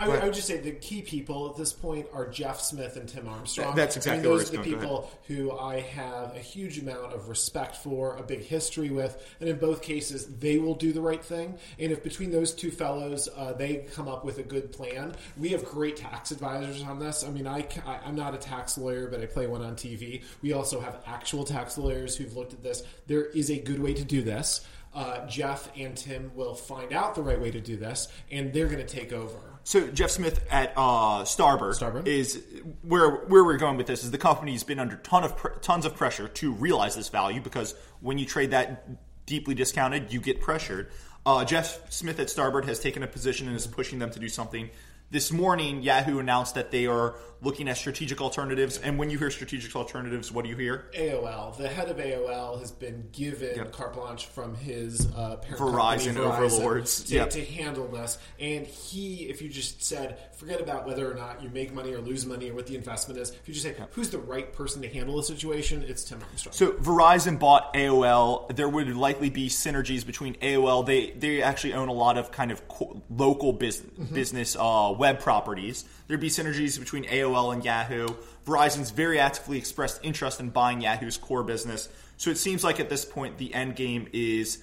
I 0.00 0.08
would, 0.08 0.20
I 0.20 0.24
would 0.24 0.34
just 0.34 0.46
say 0.46 0.56
the 0.58 0.72
key 0.72 1.02
people 1.02 1.50
at 1.50 1.56
this 1.56 1.72
point 1.72 2.06
are 2.12 2.26
Jeff 2.26 2.60
Smith 2.60 2.96
and 2.96 3.08
Tim 3.08 3.28
Armstrong. 3.28 3.76
That's 3.76 3.96
exactly 3.96 4.20
I 4.20 4.22
mean, 4.22 4.30
where 4.30 4.38
those 4.38 4.54
are 4.54 4.56
the. 4.56 4.62
People 4.62 5.10
who 5.28 5.52
I 5.52 5.80
have 5.80 6.34
a 6.34 6.38
huge 6.38 6.78
amount 6.78 7.12
of 7.12 7.28
respect 7.28 7.76
for, 7.76 8.16
a 8.16 8.22
big 8.22 8.42
history 8.42 8.90
with, 8.90 9.22
and 9.40 9.48
in 9.48 9.58
both 9.58 9.82
cases, 9.82 10.26
they 10.38 10.58
will 10.58 10.74
do 10.74 10.92
the 10.92 11.00
right 11.00 11.22
thing. 11.22 11.58
And 11.78 11.92
if 11.92 12.02
between 12.02 12.30
those 12.30 12.54
two 12.54 12.70
fellows 12.70 13.28
uh, 13.36 13.52
they 13.52 13.86
come 13.94 14.08
up 14.08 14.24
with 14.24 14.38
a 14.38 14.42
good 14.42 14.72
plan, 14.72 15.14
we 15.36 15.50
have 15.50 15.64
great 15.64 15.96
tax 15.96 16.30
advisors 16.30 16.82
on 16.82 16.98
this. 16.98 17.22
I 17.22 17.30
mean, 17.30 17.46
I, 17.46 17.66
I 17.86 18.00
I'm 18.06 18.16
not 18.16 18.34
a 18.34 18.38
tax 18.38 18.78
lawyer, 18.78 19.06
but 19.08 19.20
I 19.20 19.26
play 19.26 19.46
one 19.46 19.62
on 19.62 19.76
TV. 19.76 20.22
We 20.42 20.52
also 20.52 20.80
have 20.80 21.02
actual 21.06 21.44
tax 21.44 21.76
lawyers 21.76 22.16
who've 22.16 22.34
looked 22.34 22.54
at 22.54 22.62
this. 22.62 22.82
There 23.06 23.26
is 23.26 23.50
a 23.50 23.58
good 23.58 23.80
way 23.80 23.94
to 23.94 24.04
do 24.04 24.22
this. 24.22 24.62
Uh, 24.92 25.26
Jeff 25.26 25.70
and 25.76 25.96
Tim 25.96 26.32
will 26.34 26.54
find 26.54 26.92
out 26.92 27.14
the 27.14 27.22
right 27.22 27.40
way 27.40 27.50
to 27.50 27.60
do 27.60 27.76
this, 27.76 28.08
and 28.30 28.52
they're 28.52 28.66
going 28.66 28.84
to 28.84 28.94
take 28.94 29.12
over. 29.12 29.38
So 29.62 29.86
Jeff 29.88 30.10
Smith 30.10 30.44
at 30.50 30.72
uh, 30.76 31.24
Starboard, 31.24 31.76
Starboard. 31.76 32.08
is 32.08 32.42
where 32.82 33.10
where 33.26 33.44
we're 33.44 33.58
going 33.58 33.76
with 33.76 33.86
this 33.86 34.02
is 34.02 34.10
the 34.10 34.18
company's 34.18 34.64
been 34.64 34.78
under 34.78 34.96
ton 34.96 35.22
of 35.22 35.36
pr- 35.36 35.58
tons 35.60 35.84
of 35.84 35.94
pressure 35.94 36.28
to 36.28 36.52
realize 36.52 36.96
this 36.96 37.08
value 37.08 37.40
because 37.40 37.74
when 38.00 38.18
you 38.18 38.26
trade 38.26 38.50
that 38.50 38.88
deeply 39.26 39.54
discounted, 39.54 40.12
you 40.12 40.20
get 40.20 40.40
pressured. 40.40 40.90
Uh, 41.24 41.44
Jeff 41.44 41.92
Smith 41.92 42.18
at 42.18 42.30
Starboard 42.30 42.64
has 42.64 42.80
taken 42.80 43.02
a 43.02 43.06
position 43.06 43.46
and 43.46 43.56
is 43.56 43.66
pushing 43.66 43.98
them 43.98 44.10
to 44.10 44.18
do 44.18 44.28
something 44.28 44.70
This 45.12 45.32
morning, 45.32 45.82
Yahoo 45.82 46.20
announced 46.20 46.54
that 46.54 46.70
they 46.70 46.86
are 46.86 47.16
looking 47.42 47.68
at 47.68 47.76
strategic 47.76 48.20
alternatives. 48.20 48.78
And 48.78 48.98
when 48.98 49.08
you 49.10 49.18
hear 49.18 49.30
strategic 49.30 49.74
alternatives, 49.74 50.30
what 50.30 50.44
do 50.44 50.50
you 50.50 50.56
hear? 50.56 50.84
AOL. 50.94 51.56
The 51.56 51.68
head 51.68 51.88
of 51.88 51.96
AOL 51.96 52.60
has 52.60 52.70
been 52.70 53.08
given 53.12 53.56
Yep. 53.56 53.72
carte 53.72 53.94
blanche 53.94 54.26
from 54.26 54.54
his 54.54 55.08
uh, 55.16 55.36
parent 55.36 55.58
Verizon 55.58 56.14
company, 56.14 56.26
overlords. 56.26 57.04
to, 57.04 57.14
Yep. 57.14 57.30
to 57.30 57.44
handle 57.46 57.88
this. 57.88 58.18
And 58.38 58.66
he, 58.66 59.28
if 59.30 59.40
you 59.40 59.48
just 59.48 59.82
said, 59.82 60.18
forget 60.36 60.60
about 60.60 60.86
whether 60.86 61.10
or 61.10 61.14
not 61.14 61.42
you 61.42 61.48
make 61.48 61.72
money 61.72 61.92
or 61.94 61.98
lose 62.00 62.26
money 62.26 62.50
or 62.50 62.54
what 62.54 62.66
the 62.66 62.76
investment 62.76 63.18
is, 63.18 63.30
if 63.30 63.48
you 63.48 63.54
just 63.54 63.64
say, 63.66 63.74
who's 63.92 64.10
the 64.10 64.18
right 64.18 64.52
person 64.52 64.82
to 64.82 64.88
handle 64.88 65.16
the 65.16 65.22
situation, 65.22 65.82
it's 65.88 66.04
Tim 66.04 66.20
Armstrong. 66.22 66.52
So 66.52 66.72
Verizon 66.72 67.38
bought 67.38 67.72
AOL. 67.74 68.54
There 68.54 68.68
would 68.68 68.94
likely 68.94 69.30
be 69.30 69.48
synergies 69.48 70.04
between 70.06 70.34
AOL. 70.42 70.84
They 70.86 71.12
they 71.12 71.42
actually 71.42 71.72
own 71.72 71.88
a 71.88 71.92
lot 71.94 72.18
of 72.18 72.30
kind 72.30 72.52
of 72.52 72.62
local 73.08 73.54
business 73.54 74.10
business 74.10 74.56
uh, 74.60 74.94
web 75.00 75.18
properties. 75.18 75.84
There'd 76.06 76.20
be 76.20 76.28
synergies 76.28 76.78
between 76.78 77.04
AOL 77.04 77.54
and 77.54 77.64
Yahoo. 77.64 78.06
Verizon's 78.46 78.90
very 78.90 79.18
actively 79.18 79.56
expressed 79.56 79.98
interest 80.04 80.38
in 80.38 80.50
buying 80.50 80.82
Yahoo's 80.82 81.16
core 81.16 81.42
business. 81.42 81.88
So 82.18 82.30
it 82.30 82.36
seems 82.36 82.62
like 82.62 82.78
at 82.78 82.90
this 82.90 83.06
point 83.06 83.38
the 83.38 83.52
end 83.54 83.76
game 83.76 84.08
is 84.12 84.62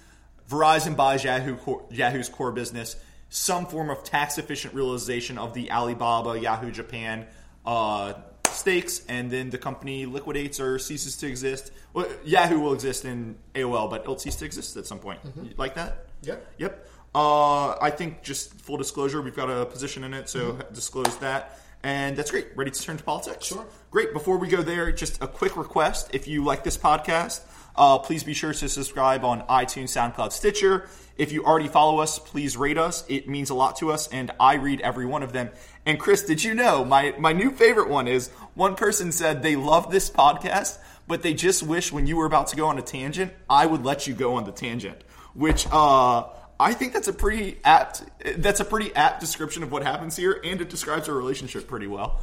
Verizon 0.50 0.96
buys 0.96 1.24
Yahoo 1.24 1.58
Yahoo's 1.89 2.29
core 2.29 2.51
business, 2.51 2.96
some 3.29 3.65
form 3.65 3.89
of 3.89 4.03
tax 4.03 4.38
efficient 4.38 4.75
realization 4.75 5.39
of 5.39 5.56
the 5.56 5.72
Alibaba 5.72 6.39
Yahoo 6.39 6.72
Japan 6.72 7.25
uh, 7.65 8.13
stakes, 8.48 9.03
and 9.10 9.32
then 9.32 9.50
the 9.50 9.58
company 9.58 10.06
liquidates 10.06 10.60
or 10.60 10.77
ceases 10.77 11.17
to 11.17 11.27
exist. 11.27 11.72
Well, 11.94 12.08
Yahoo 12.24 12.60
will 12.60 12.74
exist 12.74 13.06
in 13.06 13.38
AOL, 13.56 13.89
but 13.89 14.01
it'll 14.01 14.20
cease 14.20 14.36
to 14.38 14.46
exist 14.46 14.77
at 14.77 14.86
some 14.86 15.00
point. 15.00 15.20
You 15.36 15.53
Like 15.58 15.74
that? 15.75 16.06
Yep. 16.22 16.53
Yep. 16.58 16.88
Uh, 17.18 17.76
I 17.82 17.90
think 17.90 18.22
just 18.22 18.54
full 18.62 18.78
disclosure, 18.78 19.24
we've 19.24 19.36
got 19.36 19.50
a 19.50 19.66
position 19.66 20.04
in 20.04 20.14
it, 20.14 20.30
so 20.30 20.60
disclose 20.72 21.18
that. 21.18 21.60
And 21.82 22.16
that's 22.16 22.30
great. 22.30 22.50
Ready 22.56 22.70
to 22.70 22.80
turn 22.80 22.96
to 22.98 23.04
politics? 23.04 23.48
Sure. 23.48 23.66
Great. 23.90 24.14
Before 24.14 24.38
we 24.38 24.48
go 24.48 24.62
there, 24.62 24.92
just 24.92 25.20
a 25.20 25.26
quick 25.26 25.58
request. 25.58 26.12
If 26.14 26.28
you 26.28 26.44
like 26.44 26.64
this 26.64 26.78
podcast, 26.78 27.42
uh, 27.76 27.98
please 27.98 28.24
be 28.24 28.36
sure 28.36 28.54
to 28.54 28.70
subscribe 28.70 29.26
on 29.26 29.42
iTunes, 29.48 29.90
SoundCloud, 29.98 30.32
Stitcher. 30.32 30.90
If 31.18 31.32
you 31.32 31.44
already 31.44 31.70
follow 31.70 31.98
us, 32.02 32.20
please 32.20 32.56
rate 32.56 32.78
us. 32.78 33.04
It 33.10 33.28
means 33.28 33.50
a 33.50 33.56
lot 33.56 33.78
to 33.78 33.92
us, 33.92 34.08
and 34.10 34.30
I 34.40 34.54
read 34.54 34.82
every 34.82 35.08
one 35.08 35.24
of 35.24 35.34
them. 35.34 35.50
And 35.88 36.00
Chris, 36.00 36.22
did 36.22 36.44
you 36.44 36.54
know 36.54 36.86
my, 36.86 37.16
my 37.18 37.34
new 37.34 37.50
favorite 37.50 37.90
one 37.90 38.08
is 38.08 38.30
one 38.54 38.76
person 38.76 39.12
said 39.12 39.42
they 39.42 39.56
love 39.56 39.90
this 39.90 40.12
podcast, 40.12 40.78
but 41.08 41.24
they 41.24 41.34
just 41.34 41.64
wish 41.64 41.92
when 41.92 42.06
you 42.06 42.18
were 42.18 42.28
about 42.28 42.46
to 42.50 42.56
go 42.56 42.68
on 42.68 42.78
a 42.78 42.84
tangent, 42.84 43.34
I 43.50 43.66
would 43.66 43.84
let 43.84 44.06
you 44.06 44.14
go 44.14 44.36
on 44.36 44.44
the 44.44 44.52
tangent. 44.52 45.02
Which 45.34 45.68
uh, 45.72 46.26
I 46.60 46.74
think 46.74 46.94
that's 46.94 47.08
a 47.08 47.14
pretty 47.14 47.58
apt 47.64 48.04
that's 48.38 48.60
a 48.60 48.66
pretty 48.66 48.96
apt 48.96 49.20
description 49.20 49.64
of 49.64 49.72
what 49.72 49.84
happens 49.84 50.16
here, 50.16 50.42
and 50.44 50.60
it 50.60 50.70
describes 50.70 51.08
our 51.08 51.16
relationship 51.16 51.68
pretty 51.68 51.88
well. 51.88 52.20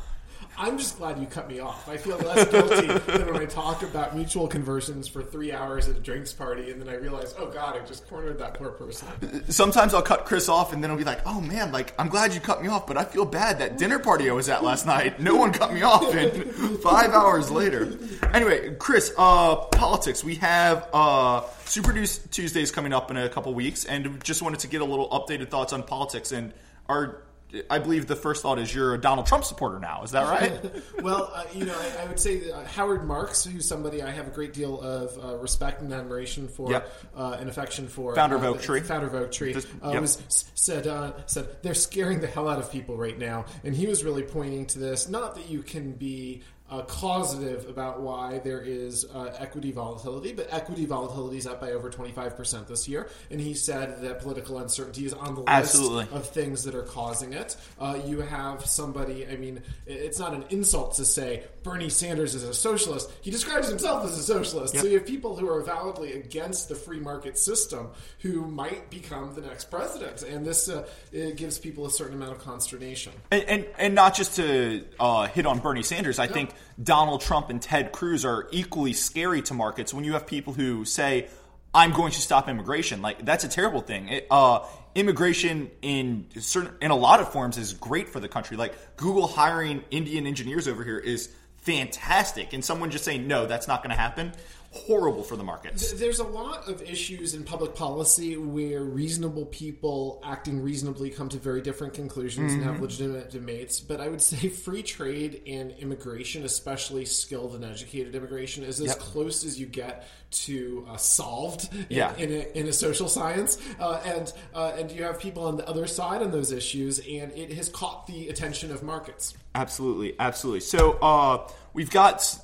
I'm 0.57 0.79
just 0.79 0.99
glad 0.99 1.19
you 1.19 1.27
cut 1.27 1.49
me 1.49 1.61
off. 1.61 1.89
I 1.89 1.97
feel 1.97 2.17
less 2.19 2.49
guilty 2.49 2.87
than 3.13 3.33
when 3.33 3.43
I 3.43 3.47
talk 3.47 3.83
about 3.83 4.15
mutual 4.15 4.47
conversions 4.47 5.09
for 5.09 5.23
three 5.23 5.53
hours 5.53 5.89
at 5.89 5.97
a 5.97 6.01
drinks 6.01 6.33
party, 6.33 6.71
and 6.71 6.81
then 6.81 6.89
I 6.89 6.95
realize, 6.95 7.35
oh 7.39 7.47
god, 7.47 7.77
I 7.77 7.85
just 7.85 8.09
cornered 8.09 8.39
that 8.39 8.55
poor 8.55 8.71
person. 8.71 9.51
sometimes 9.51 9.95
I'll 9.95 10.03
cut 10.03 10.25
Chris 10.25 10.49
off 10.49 10.73
and 10.73 10.83
then 10.83 10.91
I'll 10.91 10.97
be 10.97 11.05
like, 11.05 11.21
oh 11.27 11.41
man, 11.41 11.73
like, 11.73 11.93
I'm 11.99 12.09
glad 12.09 12.35
you 12.35 12.41
cut 12.41 12.63
me 12.63 12.69
off, 12.69 12.87
but 12.87 12.97
I 12.97 13.05
feel 13.05 13.25
bad. 13.25 13.59
That 13.59 13.79
dinner 13.79 13.99
party 13.99 14.31
I 14.31 14.33
was 14.33 14.49
at 14.49 14.63
last 14.63 14.87
night, 14.87 15.21
no 15.21 15.35
one 15.35 15.53
cut 15.53 15.73
me 15.73 15.83
off. 15.83 16.15
And 16.15 16.81
five 16.83 17.11
hours 17.11 17.51
later. 17.51 17.99
Anyway, 18.33 18.77
Chris, 18.77 19.13
uh, 19.17 19.57
politics. 19.57 20.23
We 20.23 20.37
have 20.37 20.89
uh, 20.93 21.43
Super 21.65 21.93
Tuesdays 21.93 22.71
coming 22.71 22.93
up 22.93 23.11
in 23.11 23.17
a 23.17 23.29
couple 23.29 23.53
weeks, 23.55 23.85
and 23.85 24.23
just 24.23 24.43
wanted 24.43 24.61
to 24.61 24.69
get 24.69 24.81
a 24.81 24.85
little 24.85 25.09
updated 25.11 25.49
thoughts 25.49 25.73
on 25.73 25.83
politics. 25.83 26.33
And 26.33 26.53
our, 26.89 27.23
I 27.71 27.79
believe 27.79 28.07
the 28.07 28.17
first 28.17 28.43
thought 28.43 28.59
is 28.59 28.75
you're 28.75 28.95
a 28.95 29.01
Donald 29.01 29.27
Trump 29.27 29.45
supporter 29.45 29.79
now. 29.79 30.03
Is 30.03 30.13
that 30.13 30.29
right? 30.29 30.83
well, 31.03 31.31
uh, 31.35 31.45
you 31.55 31.65
know, 31.65 31.79
I, 31.79 32.03
I 32.03 32.07
would 32.07 32.19
say 32.19 32.51
uh, 32.51 32.65
Howard 32.65 33.05
Marks, 33.05 33.45
who's 33.45 33.67
somebody 33.67 34.03
I 34.03 34.11
have 34.11 34.27
a 34.27 34.31
great 34.31 34.53
deal 34.53 34.81
of 34.81 35.19
uh, 35.23 35.37
respect 35.39 35.81
and 35.83 35.93
admiration 35.93 36.49
for, 36.49 36.71
Yep. 36.71 36.93
uh, 37.17 37.37
and 37.39 37.49
affection 37.49 37.89
for. 37.89 38.15
Founder 38.15 38.37
of 38.37 38.45
uh, 38.45 38.49
Oaktree. 38.49 38.81
Founder 38.81 39.07
of 39.07 39.15
Oaktree. 39.15 39.55
Uh, 39.83 39.91
yep. 39.93 40.01
was 40.01 40.23
said 40.55 40.87
uh, 40.87 41.13
said 41.27 41.49
they're 41.63 41.75
scaring 41.75 42.21
the 42.21 42.27
hell 42.27 42.49
out 42.49 42.59
of 42.59 42.71
people 42.71 42.97
right 42.97 43.19
now, 43.19 43.45
and 43.65 43.75
he 43.75 43.87
was 43.87 44.05
really 44.05 44.23
pointing 44.23 44.67
to 44.67 44.79
this. 44.79 45.09
Not 45.09 45.35
that 45.37 45.49
you 45.49 45.63
can 45.63 45.93
be. 45.93 46.43
Uh, 46.75 46.83
causative 46.87 47.69
about 47.69 48.01
why 48.01 48.41
there 48.41 48.61
is 48.61 49.07
uh, 49.15 49.33
equity 49.39 49.71
volatility, 49.71 50.33
but 50.33 50.49
equity 50.51 50.85
volatility 50.85 51.37
is 51.37 51.47
up 51.47 51.61
by 51.61 51.71
over 51.71 51.89
25% 51.89 52.67
this 52.67 52.89
year. 52.89 53.09
And 53.31 53.41
he 53.41 53.55
said 53.55 54.03
that 54.03 54.21
political 54.21 54.59
uncertainty 54.59 55.07
is 55.07 55.13
on 55.15 55.37
the 55.37 55.43
list 55.43 55.49
Absolutely. 55.51 56.09
of 56.11 56.29
things 56.29 56.65
that 56.65 56.75
are 56.75 56.83
causing 56.83 57.33
it. 57.33 57.57
Uh, 57.79 58.01
you 58.05 58.23
have 58.23 58.67
somebody, 58.67 59.25
I 59.25 59.37
mean, 59.37 59.63
it's 59.87 60.19
not 60.19 60.35
an 60.35 60.47
insult 60.51 60.95
to 60.95 61.05
say 61.05 61.45
Bernie 61.63 61.89
Sanders 61.89 62.35
is 62.35 62.43
a 62.43 62.53
socialist. 62.53 63.11
He 63.21 63.31
describes 63.31 63.69
himself 63.69 64.05
as 64.05 64.19
a 64.19 64.23
socialist. 64.23 64.77
So 64.77 64.87
you 64.87 64.99
have 64.99 65.07
people 65.07 65.37
who 65.37 65.49
are 65.49 65.63
validly 65.63 66.15
against 66.15 66.69
the 66.69 66.75
free 66.75 66.99
market 66.99 67.39
system 67.39 67.91
who 68.19 68.47
might 68.47 68.91
become 68.91 69.33
the 69.35 69.43
next 69.43 69.71
president. 69.71 70.23
And 70.23 70.45
this 70.45 70.69
uh, 70.69 70.87
it 71.13 71.37
gives 71.37 71.59
people 71.59 71.87
a 71.87 71.91
certain 71.91 72.17
amount 72.17 72.33
of 72.33 72.39
consternation. 72.41 73.13
And, 73.31 73.45
and 73.45 73.67
and 73.79 73.95
not 73.95 74.15
just 74.15 74.37
to 74.37 74.85
uh, 74.99 75.27
hit 75.29 75.47
on 75.47 75.61
Bernie 75.61 75.83
Sanders, 75.83 76.19
I 76.19 76.27
think 76.27 76.51
Donald 76.83 77.21
Trump 77.21 77.51
and 77.51 77.61
Ted 77.61 77.93
Cruz 77.93 78.25
are 78.25 78.49
equally 78.51 78.93
scary 78.93 79.43
to 79.43 79.55
markets. 79.55 79.95
When 79.95 80.05
you 80.05 80.15
have 80.15 80.27
people 80.27 80.53
who 80.53 80.85
say, 80.85 81.29
"I'm 81.75 81.93
going 81.93 82.13
to 82.13 82.21
stop 82.21 82.49
immigration," 82.49 83.03
like 83.03 83.25
that's 83.25 83.45
a 83.45 83.49
terrible 83.49 83.81
thing. 83.81 84.09
It, 84.09 84.27
uh, 84.31 84.61
immigration 84.95 85.71
in 85.83 86.27
certain 86.39 86.75
in 86.81 86.91
a 86.91 86.97
lot 86.97 87.21
of 87.21 87.33
forms 87.33 87.59
is 87.59 87.73
great 87.75 88.09
for 88.09 88.21
the 88.21 88.29
country. 88.29 88.57
Like 88.57 88.97
Google 88.97 89.27
hiring 89.27 89.85
Indian 89.91 90.27
engineers 90.27 90.69
over 90.69 90.85
here 90.85 90.99
is 90.99 91.31
fantastic, 91.59 92.53
and 92.53 92.65
someone 92.65 92.91
just 92.91 93.05
saying, 93.05 93.27
"No, 93.27 93.47
that's 93.47 93.69
not 93.69 93.83
going 93.83 93.95
to 93.95 94.01
happen." 94.01 94.33
Horrible 94.75 95.23
for 95.23 95.37
the 95.37 95.45
markets. 95.45 95.93
There's 95.93 96.19
a 96.19 96.25
lot 96.25 96.69
of 96.69 96.83
issues 96.83 97.35
in 97.35 97.45
public 97.45 97.75
policy 97.77 98.37
where 98.37 98.83
reasonable 98.83 99.47
people 99.47 100.21
acting 100.25 100.61
reasonably 100.61 101.11
come 101.11 101.29
to 101.31 101.39
very 101.39 101.63
different 101.63 101.95
conclusions 101.95 102.53
and 102.53 102.63
have 102.65 102.81
legitimate 102.81 103.31
debates. 103.31 103.79
But 103.81 104.01
I 104.01 104.09
would 104.09 104.21
say 104.21 104.49
free 104.49 104.83
trade 104.83 105.43
and 105.47 105.71
immigration, 105.79 106.45
especially 106.45 107.05
skilled 107.05 107.55
and 107.55 107.65
educated 107.65 108.15
immigration, 108.15 108.65
is 108.65 108.81
as 108.81 108.89
Yep. 108.89 108.99
close 108.99 109.45
as 109.45 109.59
you 109.61 109.67
get 109.67 110.09
to 110.33 110.85
uh, 110.91 110.97
solved 110.97 111.73
in, 111.73 111.87
Yeah. 111.89 112.17
in, 112.17 112.31
a, 112.33 112.59
in 112.59 112.67
a 112.67 112.73
social 112.73 113.09
science. 113.09 113.57
Uh, 113.79 114.01
and 114.05 114.33
uh, 114.55 114.73
and 114.77 114.91
you 114.91 115.05
have 115.05 115.21
people 115.21 115.45
on 115.45 115.57
the 115.57 115.67
other 115.69 115.87
side 115.87 116.21
on 116.21 116.33
those 116.33 116.51
issues, 116.51 116.99
and 116.99 117.31
it 117.33 117.53
has 117.53 117.69
caught 117.69 118.09
the 118.09 118.29
attention 118.29 118.73
of 118.73 118.83
markets. 118.83 119.35
Absolutely, 119.55 120.17
absolutely. 120.19 120.61
So 120.61 120.93
uh, 121.01 121.49
we've 121.75 121.91
got, 121.91 122.37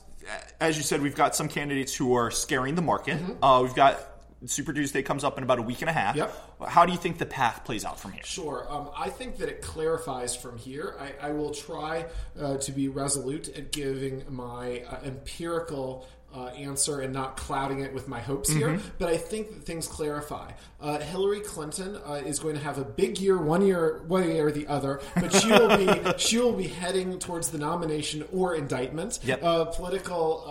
as 0.60 0.76
you 0.76 0.82
said, 0.82 1.02
we've 1.02 1.14
got 1.14 1.34
some 1.36 1.48
candidates 1.48 1.94
who 1.94 2.14
are 2.14 2.30
scaring 2.30 2.74
the 2.74 2.82
market. 2.82 3.18
Uh, 3.42 3.60
we've 3.62 3.74
got 3.74 3.98
Super 4.46 4.72
Tuesday 4.72 5.02
comes 5.02 5.22
up 5.22 5.36
in 5.36 5.44
about 5.44 5.58
a 5.58 5.62
week 5.62 5.82
and 5.82 5.90
a 5.90 5.92
half. 5.92 6.16
Yep. 6.16 6.34
How 6.66 6.86
do 6.86 6.92
you 6.92 6.98
think 6.98 7.18
the 7.18 7.26
path 7.26 7.64
plays 7.64 7.84
out 7.84 8.00
from 8.00 8.12
here? 8.12 8.22
Sure. 8.24 8.66
Um, 8.70 8.90
I 8.96 9.10
think 9.10 9.36
that 9.38 9.48
it 9.48 9.60
clarifies 9.60 10.34
from 10.34 10.56
here. 10.56 10.96
I, 10.98 11.28
I 11.28 11.32
will 11.32 11.50
try 11.50 12.06
uh, 12.40 12.56
to 12.56 12.72
be 12.72 12.88
resolute 12.88 13.54
at 13.56 13.70
giving 13.72 14.24
my 14.28 14.82
uh, 14.88 15.00
empirical 15.04 16.06
uh, 16.34 16.46
answer 16.48 17.00
and 17.00 17.12
not 17.12 17.36
clouding 17.36 17.80
it 17.80 17.92
with 17.92 18.06
my 18.08 18.20
hopes 18.20 18.48
here. 18.50 18.78
But 18.98 19.08
I 19.08 19.16
think 19.16 19.50
that 19.50 19.64
things 19.64 19.86
clarify. 19.88 20.52
Uh, 20.80 20.98
Hillary 20.98 21.40
Clinton 21.40 21.98
uh, 22.06 22.14
is 22.24 22.38
going 22.38 22.54
to 22.54 22.60
have 22.62 22.78
a 22.78 22.84
big 22.84 23.18
year, 23.18 23.36
one 23.36 23.66
year, 23.66 24.02
one 24.06 24.28
year 24.30 24.46
or 24.46 24.52
the 24.52 24.66
other, 24.66 25.00
but 25.16 25.32
she 25.34 25.48
will 25.50 25.76
be 25.76 26.12
she 26.18 26.38
will 26.38 26.52
be 26.54 26.68
heading 26.68 27.18
towards 27.18 27.50
the 27.50 27.58
nomination 27.58 28.24
or 28.32 28.54
indictment. 28.54 29.18
Yep. 29.24 29.42
Uh, 29.42 29.64
political 29.66 30.44
uh, 30.46 30.50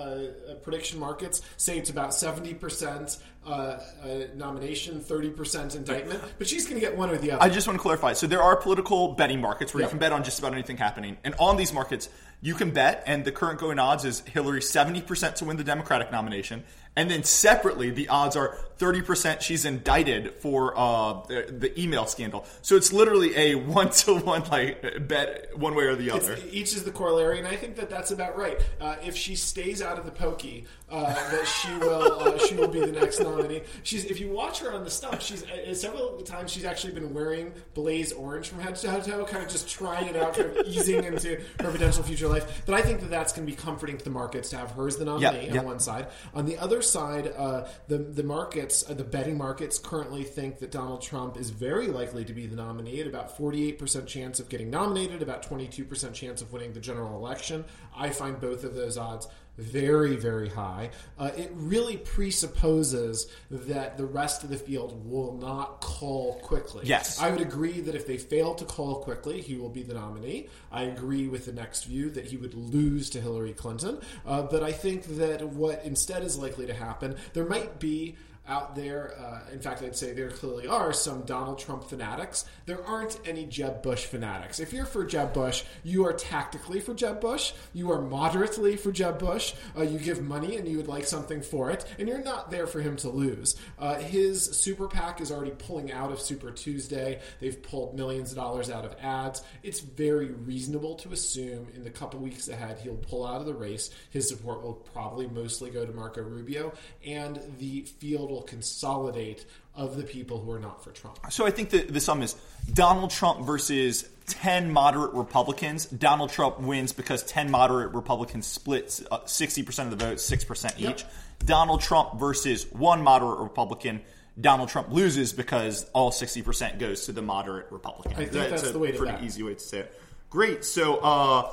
uh, 0.00 0.54
prediction 0.62 0.98
markets 0.98 1.42
say 1.56 1.76
it's 1.78 1.90
about 1.90 2.14
seventy 2.14 2.54
percent. 2.54 3.18
Uh, 3.46 3.78
uh, 4.02 4.08
nomination, 4.34 4.98
thirty 5.00 5.30
percent 5.30 5.76
indictment, 5.76 6.20
but 6.36 6.48
she's 6.48 6.64
going 6.66 6.74
to 6.74 6.84
get 6.84 6.96
one 6.96 7.10
or 7.10 7.16
the 7.16 7.30
other. 7.30 7.40
I 7.40 7.48
just 7.48 7.68
want 7.68 7.78
to 7.78 7.80
clarify. 7.82 8.12
So 8.12 8.26
there 8.26 8.42
are 8.42 8.56
political 8.56 9.12
betting 9.12 9.40
markets 9.40 9.72
where 9.72 9.82
Yep. 9.82 9.86
you 9.86 9.90
can 9.90 9.98
bet 10.00 10.10
on 10.12 10.24
just 10.24 10.40
about 10.40 10.52
anything 10.52 10.76
happening, 10.76 11.16
and 11.22 11.32
on 11.38 11.56
these 11.56 11.72
markets 11.72 12.08
you 12.46 12.54
can 12.54 12.70
bet, 12.70 13.02
and 13.06 13.24
the 13.24 13.32
current 13.32 13.58
going 13.58 13.80
odds 13.80 14.04
is 14.04 14.20
Hillary 14.20 14.62
seventy 14.62 15.02
percent 15.02 15.34
to 15.34 15.44
win 15.44 15.56
the 15.56 15.64
Democratic 15.64 16.12
nomination, 16.12 16.62
and 16.96 17.10
then 17.10 17.22
separately 17.22 17.90
the 17.90 18.08
odds 18.08 18.36
are 18.36 18.58
thirty 18.78 19.00
percent 19.00 19.42
she's 19.42 19.64
indicted 19.64 20.34
for 20.40 20.74
uh, 20.78 21.22
the, 21.28 21.46
the 21.50 21.80
email 21.82 22.06
scandal. 22.06 22.44
So 22.62 22.76
it's 22.76 22.92
literally 22.92 23.34
a 23.36 23.54
one 23.54 23.90
to 23.90 24.16
one 24.16 24.44
like 24.50 25.06
bet 25.08 25.56
one 25.58 25.74
way 25.74 25.84
or 25.84 25.94
the 25.96 26.10
other. 26.10 26.32
It's- 26.32 26.46
each 26.52 26.74
is 26.74 26.84
the 26.84 26.90
corollary, 26.90 27.38
and 27.38 27.46
I 27.48 27.56
think 27.56 27.76
that 27.76 27.88
that's 27.90 28.10
about 28.10 28.36
right. 28.36 28.58
Uh, 28.80 28.96
if 29.04 29.16
she 29.16 29.34
stays 29.36 29.80
out 29.82 29.98
of 29.98 30.04
the 30.04 30.10
pokey, 30.12 30.66
uh, 30.90 31.02
that 31.30 31.46
she 31.46 31.72
will 31.78 32.20
uh, 32.20 32.38
she 32.38 32.54
will 32.54 32.68
be 32.68 32.80
the 32.80 32.92
next 32.92 33.20
nominee. 33.20 33.62
She's 33.82 34.04
if 34.04 34.20
you 34.20 34.28
watch 34.30 34.60
her 34.60 34.72
on 34.72 34.84
the 34.84 34.90
stump, 34.90 35.20
she's 35.20 35.42
uh, 35.44 35.74
several 35.74 36.18
times 36.22 36.50
she's 36.50 36.64
actually 36.64 36.92
been 36.94 37.12
wearing 37.14 37.52
blaze 37.74 38.12
orange 38.12 38.48
from 38.48 38.60
head 38.60 38.76
to 38.76 38.86
toe, 39.02 39.24
kind 39.24 39.42
of 39.44 39.50
just 39.50 39.68
trying 39.68 40.06
it 40.08 40.16
out, 40.16 40.34
kind 40.34 40.56
of 40.56 40.66
easing 40.66 41.02
into 41.04 41.40
her 41.60 41.70
potential 41.70 42.02
future 42.02 42.28
life. 42.28 42.62
But 42.66 42.74
I 42.74 42.82
think 42.82 43.00
that 43.00 43.10
that's 43.10 43.32
going 43.32 43.46
to 43.46 43.52
be 43.52 43.56
comforting 43.56 43.96
to 43.98 44.04
the 44.04 44.10
markets 44.10 44.50
to 44.50 44.56
have 44.58 44.70
her 44.72 44.86
as 44.86 44.96
the 44.96 45.04
nominee 45.06 45.46
Yep, 45.48 45.58
on 45.60 45.64
one 45.64 45.80
side. 45.80 46.06
On 46.34 46.44
the 46.46 46.58
other 46.58 46.82
side, 46.86 47.32
uh, 47.36 47.68
the 47.88 47.98
the 47.98 48.22
markets 48.22 48.88
uh, 48.88 48.94
the 48.94 49.04
betting 49.04 49.36
markets, 49.36 49.78
currently 49.78 50.24
think 50.24 50.58
that 50.58 50.70
Donald 50.70 51.02
Trump 51.02 51.36
is 51.36 51.50
very 51.50 51.88
likely 51.88 52.24
to 52.24 52.32
be 52.32 52.46
the 52.46 52.56
nominee 52.56 53.00
at 53.00 53.06
about 53.06 53.36
48% 53.36 54.06
chance 54.06 54.40
of 54.40 54.48
getting 54.48 54.70
nominated, 54.70 55.22
about 55.22 55.42
22% 55.42 56.14
chance 56.14 56.42
of 56.42 56.52
winning 56.52 56.72
the 56.72 56.80
general 56.80 57.16
election. 57.16 57.64
I 57.96 58.10
find 58.10 58.40
both 58.40 58.64
of 58.64 58.74
those 58.74 58.96
odds 58.98 59.28
very, 59.58 60.16
very 60.16 60.48
high. 60.48 60.90
Uh, 61.18 61.30
it 61.36 61.50
really 61.54 61.96
presupposes 61.96 63.26
that 63.50 63.96
the 63.96 64.04
rest 64.04 64.44
of 64.44 64.50
the 64.50 64.56
field 64.56 65.08
will 65.08 65.36
not 65.36 65.80
call 65.80 66.34
quickly. 66.40 66.84
Yes. 66.86 67.20
I 67.20 67.30
would 67.30 67.40
agree 67.40 67.80
that 67.80 67.94
if 67.94 68.06
they 68.06 68.18
fail 68.18 68.54
to 68.54 68.64
call 68.64 68.96
quickly, 68.96 69.40
he 69.40 69.56
will 69.56 69.70
be 69.70 69.82
the 69.82 69.94
nominee. 69.94 70.48
I 70.70 70.82
agree 70.84 71.28
with 71.28 71.46
the 71.46 71.52
next 71.52 71.84
view 71.84 72.10
that 72.10 72.26
he 72.26 72.36
would 72.36 72.54
lose 72.54 73.10
to 73.10 73.20
Hillary 73.20 73.52
Clinton. 73.52 74.00
Uh, 74.26 74.42
but 74.42 74.62
I 74.62 74.72
think 74.72 75.04
that 75.16 75.42
what 75.48 75.84
instead 75.84 76.22
is 76.22 76.38
likely 76.38 76.66
to 76.66 76.74
happen, 76.74 77.16
there 77.32 77.46
might 77.46 77.78
be 77.78 78.16
out 78.48 78.74
there. 78.74 79.14
Uh, 79.18 79.52
in 79.52 79.60
fact, 79.60 79.82
I'd 79.82 79.96
say 79.96 80.12
there 80.12 80.30
clearly 80.30 80.66
are 80.66 80.92
some 80.92 81.22
Donald 81.22 81.58
Trump 81.58 81.84
fanatics. 81.84 82.44
There 82.66 82.84
aren't 82.84 83.18
any 83.26 83.44
Jeb 83.46 83.82
Bush 83.82 84.04
fanatics. 84.04 84.60
If 84.60 84.72
you're 84.72 84.86
for 84.86 85.04
Jeb 85.04 85.32
Bush, 85.32 85.64
you 85.82 86.04
are 86.06 86.12
tactically 86.12 86.80
for 86.80 86.94
Jeb 86.94 87.20
Bush. 87.20 87.52
You 87.72 87.90
are 87.92 88.00
moderately 88.00 88.76
for 88.76 88.92
Jeb 88.92 89.18
Bush. 89.18 89.54
Uh, 89.76 89.82
you 89.82 89.98
give 89.98 90.22
money 90.22 90.56
and 90.56 90.68
you 90.68 90.76
would 90.76 90.88
like 90.88 91.06
something 91.06 91.42
for 91.42 91.70
it, 91.70 91.84
and 91.98 92.08
you're 92.08 92.22
not 92.22 92.50
there 92.50 92.66
for 92.66 92.80
him 92.80 92.96
to 92.96 93.08
lose. 93.08 93.56
Uh, 93.78 93.96
his 93.96 94.44
super 94.44 94.88
PAC 94.88 95.20
is 95.20 95.32
already 95.32 95.52
pulling 95.52 95.92
out 95.92 96.12
of 96.12 96.20
Super 96.20 96.50
Tuesday. 96.50 97.20
They've 97.40 97.60
pulled 97.62 97.96
millions 97.96 98.30
of 98.30 98.36
dollars 98.36 98.70
out 98.70 98.84
of 98.84 98.94
ads. 99.00 99.42
It's 99.62 99.80
very 99.80 100.30
reasonable 100.30 100.94
to 100.96 101.12
assume 101.12 101.68
in 101.74 101.84
the 101.84 101.90
couple 101.90 102.20
weeks 102.20 102.48
ahead 102.48 102.78
he'll 102.78 102.96
pull 102.96 103.26
out 103.26 103.40
of 103.40 103.46
the 103.46 103.54
race. 103.54 103.90
His 104.10 104.28
support 104.28 104.62
will 104.62 104.74
probably 104.74 105.26
mostly 105.26 105.70
go 105.70 105.84
to 105.84 105.92
Marco 105.92 106.22
Rubio, 106.22 106.72
and 107.04 107.40
the 107.58 107.82
field 107.82 108.30
consolidate 108.42 109.44
of 109.74 109.96
the 109.96 110.02
people 110.02 110.40
who 110.40 110.50
are 110.50 110.58
not 110.58 110.82
for 110.82 110.90
Trump. 110.90 111.18
So 111.30 111.46
I 111.46 111.50
think 111.50 111.70
that 111.70 111.92
the 111.92 112.00
sum 112.00 112.22
is 112.22 112.34
Donald 112.72 113.10
Trump 113.10 113.44
versus 113.44 114.08
10 114.26 114.72
moderate 114.72 115.12
Republicans. 115.12 115.86
Donald 115.86 116.30
Trump 116.30 116.60
wins 116.60 116.92
because 116.92 117.22
10 117.24 117.50
moderate 117.50 117.92
Republicans 117.92 118.46
split 118.46 119.00
uh, 119.10 119.20
60% 119.20 119.84
of 119.84 119.90
the 119.90 119.96
vote, 119.96 120.16
6% 120.16 120.78
each. 120.78 120.82
Yep. 120.82 121.12
Donald 121.44 121.80
Trump 121.82 122.18
versus 122.18 122.66
one 122.72 123.02
moderate 123.02 123.38
Republican. 123.40 124.00
Donald 124.40 124.68
Trump 124.68 124.90
loses 124.90 125.32
because 125.32 125.88
all 125.92 126.10
60% 126.10 126.78
goes 126.78 127.06
to 127.06 127.12
the 127.12 127.22
moderate 127.22 127.70
Republican. 127.70 128.12
I 128.12 128.26
think 128.26 128.32
that's 128.50 128.62
a 128.64 128.72
the 128.72 128.78
way 128.78 128.92
to 128.92 128.98
pretty 128.98 129.12
bet. 129.12 129.24
easy 129.24 129.42
way 129.42 129.54
to 129.54 129.60
say 129.60 129.80
it. 129.80 130.00
Great. 130.30 130.64
So 130.64 130.96
uh, 130.96 131.50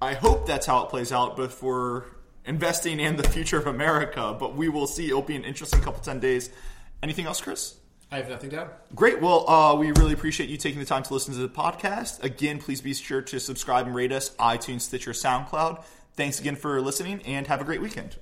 I 0.00 0.14
hope 0.14 0.46
that's 0.46 0.66
how 0.66 0.84
it 0.84 0.90
plays 0.90 1.12
out, 1.12 1.36
but 1.36 1.52
for 1.52 2.06
investing 2.44 3.00
and 3.00 3.18
the 3.18 3.28
future 3.28 3.58
of 3.58 3.66
America. 3.66 4.36
But 4.38 4.56
we 4.56 4.68
will 4.68 4.86
see. 4.86 5.06
It'll 5.06 5.22
be 5.22 5.36
an 5.36 5.44
interesting 5.44 5.80
couple 5.80 6.00
10 6.00 6.20
days. 6.20 6.50
Anything 7.02 7.26
else, 7.26 7.40
Chris? 7.40 7.76
I 8.10 8.16
have 8.16 8.28
nothing 8.28 8.50
to 8.50 8.60
add. 8.60 8.70
Great. 8.94 9.22
Well, 9.22 9.48
uh, 9.48 9.74
we 9.74 9.90
really 9.92 10.12
appreciate 10.12 10.50
you 10.50 10.58
taking 10.58 10.78
the 10.78 10.86
time 10.86 11.02
to 11.04 11.14
listen 11.14 11.32
to 11.32 11.40
the 11.40 11.48
podcast. 11.48 12.22
Again, 12.22 12.58
please 12.58 12.82
be 12.82 12.92
sure 12.92 13.22
to 13.22 13.40
subscribe 13.40 13.86
and 13.86 13.94
rate 13.94 14.12
us, 14.12 14.30
iTunes, 14.36 14.82
Stitcher, 14.82 15.12
SoundCloud. 15.12 15.82
Thanks 16.14 16.38
again 16.38 16.56
for 16.56 16.78
listening, 16.82 17.22
and 17.22 17.46
have 17.46 17.62
a 17.62 17.64
great 17.64 17.80
weekend. 17.80 18.16